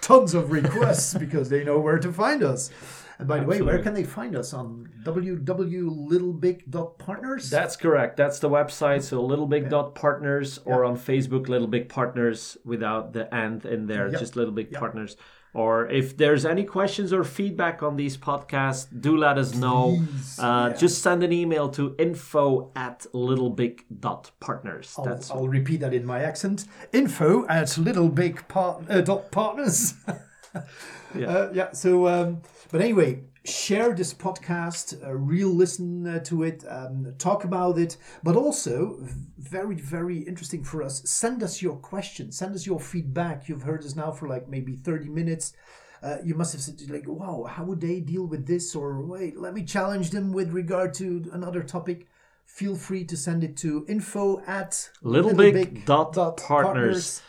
tons 0.00 0.34
of 0.34 0.52
requests 0.52 1.14
because 1.18 1.48
they 1.48 1.64
know 1.64 1.78
where 1.80 1.98
to 1.98 2.12
find 2.12 2.42
us. 2.42 2.70
And 3.18 3.26
by 3.26 3.40
the 3.40 3.46
way, 3.46 3.62
where 3.62 3.82
can 3.82 3.94
they 3.94 4.04
find 4.04 4.36
us 4.36 4.52
on 4.52 4.90
www.littlebig.partners? 5.04 7.48
That's 7.50 7.74
correct. 7.76 8.16
That's 8.18 8.38
the 8.40 8.50
website. 8.50 9.02
So 9.02 9.24
Little 9.24 9.46
Big 9.46 9.70
Dot 9.70 9.94
Partners, 9.94 10.58
or 10.64 10.84
on 10.84 10.96
Facebook, 10.96 11.48
Little 11.48 11.66
Big 11.66 11.88
Partners 11.88 12.58
without 12.64 13.12
the 13.14 13.32
and 13.34 13.64
in 13.64 13.86
there, 13.86 14.10
Yep. 14.10 14.20
just 14.20 14.36
Little 14.36 14.52
Big 14.52 14.70
Yep. 14.70 14.80
Partners. 14.80 15.16
Or 15.56 15.88
if 15.88 16.18
there's 16.18 16.44
any 16.44 16.64
questions 16.64 17.12
or 17.14 17.24
feedback 17.24 17.82
on 17.82 17.96
these 17.96 18.14
podcasts, 18.18 18.86
do 19.00 19.16
let 19.16 19.38
us 19.38 19.54
know. 19.54 19.96
Please, 19.96 20.38
Uh, 20.38 20.68
yeah. 20.70 20.76
Just 20.76 21.00
send 21.02 21.22
an 21.22 21.32
email 21.32 21.70
to 21.70 21.94
info 21.98 22.70
at 22.76 23.06
littlebig.partners. 23.14 24.94
I'll, 24.98 25.04
That's 25.04 25.30
I'll 25.30 25.48
repeat 25.48 25.80
that 25.80 25.94
in 25.94 26.04
my 26.04 26.20
accent. 26.20 26.66
Info 26.92 27.46
at 27.48 27.68
littlebigpart- 27.68 28.90
uh, 28.90 29.00
dot 29.00 29.30
partners. 29.30 29.94
Yeah. 31.14 31.26
Uh, 31.28 31.50
yeah. 31.54 31.72
So, 31.72 32.08
um, 32.08 32.42
but 32.72 32.80
anyway, 32.80 33.20
share 33.46 33.94
this 33.94 34.12
podcast. 34.12 35.02
Uh, 35.04 35.14
real 35.14 35.48
listen 35.48 36.06
uh, 36.06 36.18
to 36.20 36.42
it. 36.42 36.64
Um, 36.68 37.14
talk 37.18 37.44
about 37.44 37.78
it. 37.78 37.96
But 38.22 38.36
also, 38.36 38.98
very 39.38 39.76
very 39.76 40.18
interesting 40.18 40.64
for 40.64 40.82
us. 40.82 41.02
Send 41.08 41.42
us 41.42 41.62
your 41.62 41.76
questions. 41.76 42.36
Send 42.36 42.54
us 42.54 42.66
your 42.66 42.80
feedback. 42.80 43.48
You've 43.48 43.62
heard 43.62 43.84
us 43.84 43.96
now 43.96 44.10
for 44.10 44.28
like 44.28 44.48
maybe 44.48 44.76
thirty 44.76 45.08
minutes. 45.08 45.52
Uh, 46.02 46.18
you 46.22 46.34
must 46.34 46.52
have 46.52 46.60
said 46.60 46.80
like, 46.90 47.06
"Wow, 47.06 47.46
how 47.48 47.64
would 47.64 47.80
they 47.80 48.00
deal 48.00 48.26
with 48.26 48.46
this?" 48.46 48.74
Or 48.74 49.00
wait, 49.00 49.38
let 49.38 49.54
me 49.54 49.64
challenge 49.64 50.10
them 50.10 50.32
with 50.32 50.50
regard 50.52 50.94
to 50.94 51.28
another 51.32 51.62
topic. 51.62 52.08
Feel 52.44 52.76
free 52.76 53.04
to 53.04 53.16
send 53.16 53.42
it 53.42 53.56
to 53.58 53.84
info 53.88 54.40
at 54.46 54.90
Littlebig 55.02 55.84
dot 55.84 56.12
dot 56.12 56.36
partners. 56.36 57.22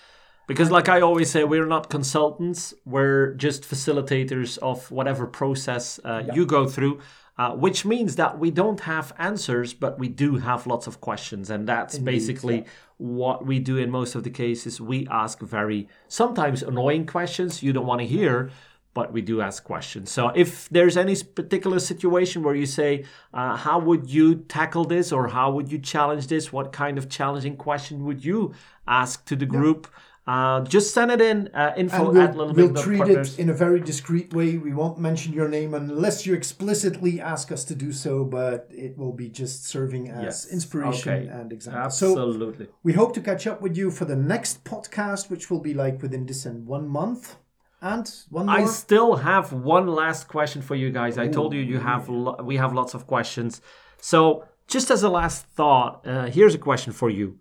Because, 0.48 0.72
like 0.72 0.88
I 0.88 1.02
always 1.02 1.30
say, 1.30 1.44
we're 1.44 1.66
not 1.66 1.90
consultants. 1.90 2.74
We're 2.86 3.34
just 3.34 3.64
facilitators 3.64 4.58
of 4.60 4.90
whatever 4.90 5.28
process 5.28 6.00
uh, 6.06 6.24
you 6.34 6.46
go 6.46 6.68
through, 6.68 7.02
uh, 7.38 7.52
which 7.52 7.84
means 7.84 8.16
that 8.16 8.40
we 8.40 8.50
don't 8.50 8.80
have 8.80 9.14
answers, 9.20 9.74
but 9.74 10.00
we 10.00 10.08
do 10.08 10.38
have 10.38 10.66
lots 10.66 10.88
of 10.88 11.02
questions. 11.02 11.50
And 11.50 11.68
that's 11.68 12.00
basically 12.00 12.64
what 12.98 13.46
we 13.46 13.60
do 13.60 13.78
in 13.78 13.92
most 13.92 14.16
of 14.16 14.24
the 14.24 14.30
cases. 14.30 14.80
We 14.80 15.06
ask 15.12 15.40
very, 15.42 15.90
sometimes 16.08 16.64
annoying 16.64 17.06
questions 17.08 17.62
you 17.62 17.74
don't 17.74 17.86
want 17.86 18.00
to 18.00 18.08
hear, 18.08 18.50
but 18.94 19.12
we 19.12 19.22
do 19.22 19.42
ask 19.42 19.64
questions. 19.64 20.10
So 20.12 20.30
if 20.30 20.70
there's 20.70 20.98
any 20.98 21.16
particular 21.22 21.80
situation 21.80 22.42
where 22.42 22.56
you 22.56 22.66
say, 22.66 23.04
uh, 23.34 23.56
how 23.56 23.80
would 23.80 24.10
you 24.10 24.36
tackle 24.36 24.86
this 24.86 25.12
or 25.12 25.28
how 25.28 25.52
would 25.52 25.72
you 25.72 25.78
challenge 25.78 26.28
this? 26.28 26.52
What 26.52 26.72
kind 26.72 26.98
of 26.98 27.10
challenging 27.10 27.58
question 27.58 28.06
would 28.06 28.24
you 28.24 28.54
ask 28.88 29.26
to 29.26 29.36
the 29.36 29.46
group? 29.46 29.88
Uh, 30.28 30.60
just 30.66 30.94
send 30.94 31.10
it 31.10 31.22
in 31.22 31.48
uh, 31.54 31.74
info 31.78 32.10
and 32.10 32.36
we'll, 32.36 32.48
little 32.48 32.74
we'll 32.74 32.84
treat 32.84 33.08
it 33.08 33.40
in 33.40 33.50
a 33.50 33.54
very 33.54 33.80
discreet 33.80 34.34
way. 34.34 34.58
We 34.58 34.74
won't 34.74 35.00
mention 35.00 35.32
your 35.32 35.48
name 35.48 35.74
unless 35.74 36.26
you 36.26 36.34
explicitly 36.34 37.22
ask 37.22 37.50
us 37.50 37.64
to 37.66 37.76
do 37.76 37.94
so, 37.94 38.26
but 38.26 38.68
it 38.70 38.98
will 38.98 39.14
be 39.14 39.30
just 39.30 39.66
serving 39.66 40.10
as 40.10 40.24
Yes. 40.24 40.48
inspiration 40.52 41.14
Okay. 41.14 41.28
and 41.28 41.54
example. 41.54 41.92
So 41.92 42.08
Absolutely. 42.10 42.68
we 42.84 42.92
hope 42.92 43.14
to 43.14 43.22
catch 43.22 43.48
up 43.48 43.62
with 43.62 43.78
you 43.78 43.90
for 43.90 44.04
the 44.04 44.18
next 44.18 44.66
podcast, 44.66 45.30
which 45.30 45.50
will 45.50 45.62
be 45.62 45.74
like 45.74 46.02
within 46.02 46.26
this 46.26 46.46
and 46.46 46.68
one 46.68 46.90
month. 46.90 47.38
And 47.82 48.12
one 48.30 48.48
more. 48.48 48.56
I 48.56 48.66
still 48.66 49.16
have 49.18 49.54
one 49.54 49.88
last 49.88 50.28
question 50.28 50.62
for 50.62 50.76
you 50.76 50.90
guys. 50.90 51.18
I 51.18 51.28
told 51.28 51.54
you 51.54 51.62
you 51.62 51.80
have 51.80 52.10
lo- 52.10 52.40
we 52.44 52.58
have 52.58 52.74
lots 52.74 52.94
of 52.96 53.06
questions. 53.08 53.62
So 54.02 54.44
just 54.68 54.90
as 54.92 55.04
a 55.04 55.10
last 55.10 55.46
thought, 55.46 56.06
uh, 56.06 56.26
here's 56.26 56.56
a 56.56 56.58
question 56.58 56.92
for 56.92 57.10
you. 57.10 57.38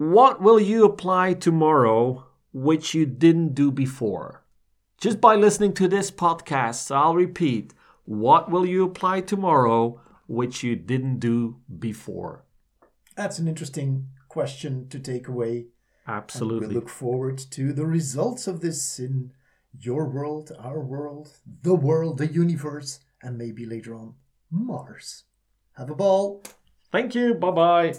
What 0.00 0.40
will 0.40 0.58
you 0.58 0.86
apply 0.86 1.34
tomorrow 1.34 2.24
which 2.54 2.94
you 2.94 3.04
didn't 3.04 3.52
do 3.52 3.70
before? 3.70 4.42
Just 4.96 5.20
by 5.20 5.34
listening 5.36 5.74
to 5.74 5.88
this 5.88 6.10
podcast, 6.10 6.90
I'll 6.90 7.14
repeat. 7.14 7.74
What 8.06 8.50
will 8.50 8.64
you 8.64 8.82
apply 8.82 9.20
tomorrow 9.20 10.00
which 10.26 10.62
you 10.62 10.74
didn't 10.74 11.18
do 11.18 11.56
before? 11.78 12.46
That's 13.14 13.38
an 13.38 13.46
interesting 13.46 14.06
question 14.30 14.88
to 14.88 14.98
take 14.98 15.28
away. 15.28 15.66
Absolutely. 16.08 16.68
We 16.68 16.74
look 16.76 16.88
forward 16.88 17.36
to 17.50 17.74
the 17.74 17.84
results 17.84 18.46
of 18.46 18.62
this 18.62 18.98
in 18.98 19.32
your 19.78 20.08
world, 20.08 20.50
our 20.58 20.80
world, 20.80 21.28
the 21.60 21.74
world, 21.74 22.16
the 22.16 22.26
universe, 22.26 23.00
and 23.22 23.36
maybe 23.36 23.66
later 23.66 23.94
on, 23.94 24.14
Mars. 24.50 25.24
Have 25.76 25.90
a 25.90 25.94
ball. 25.94 26.42
Thank 26.90 27.14
you. 27.14 27.34
Bye 27.34 27.50
bye. 27.50 27.94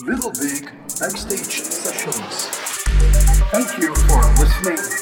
Little 0.00 0.30
Big 0.30 0.70
Backstage 1.00 1.62
Sessions. 1.62 2.46
Thank 3.50 3.82
you 3.82 3.94
for 3.94 4.22
listening. 4.38 4.97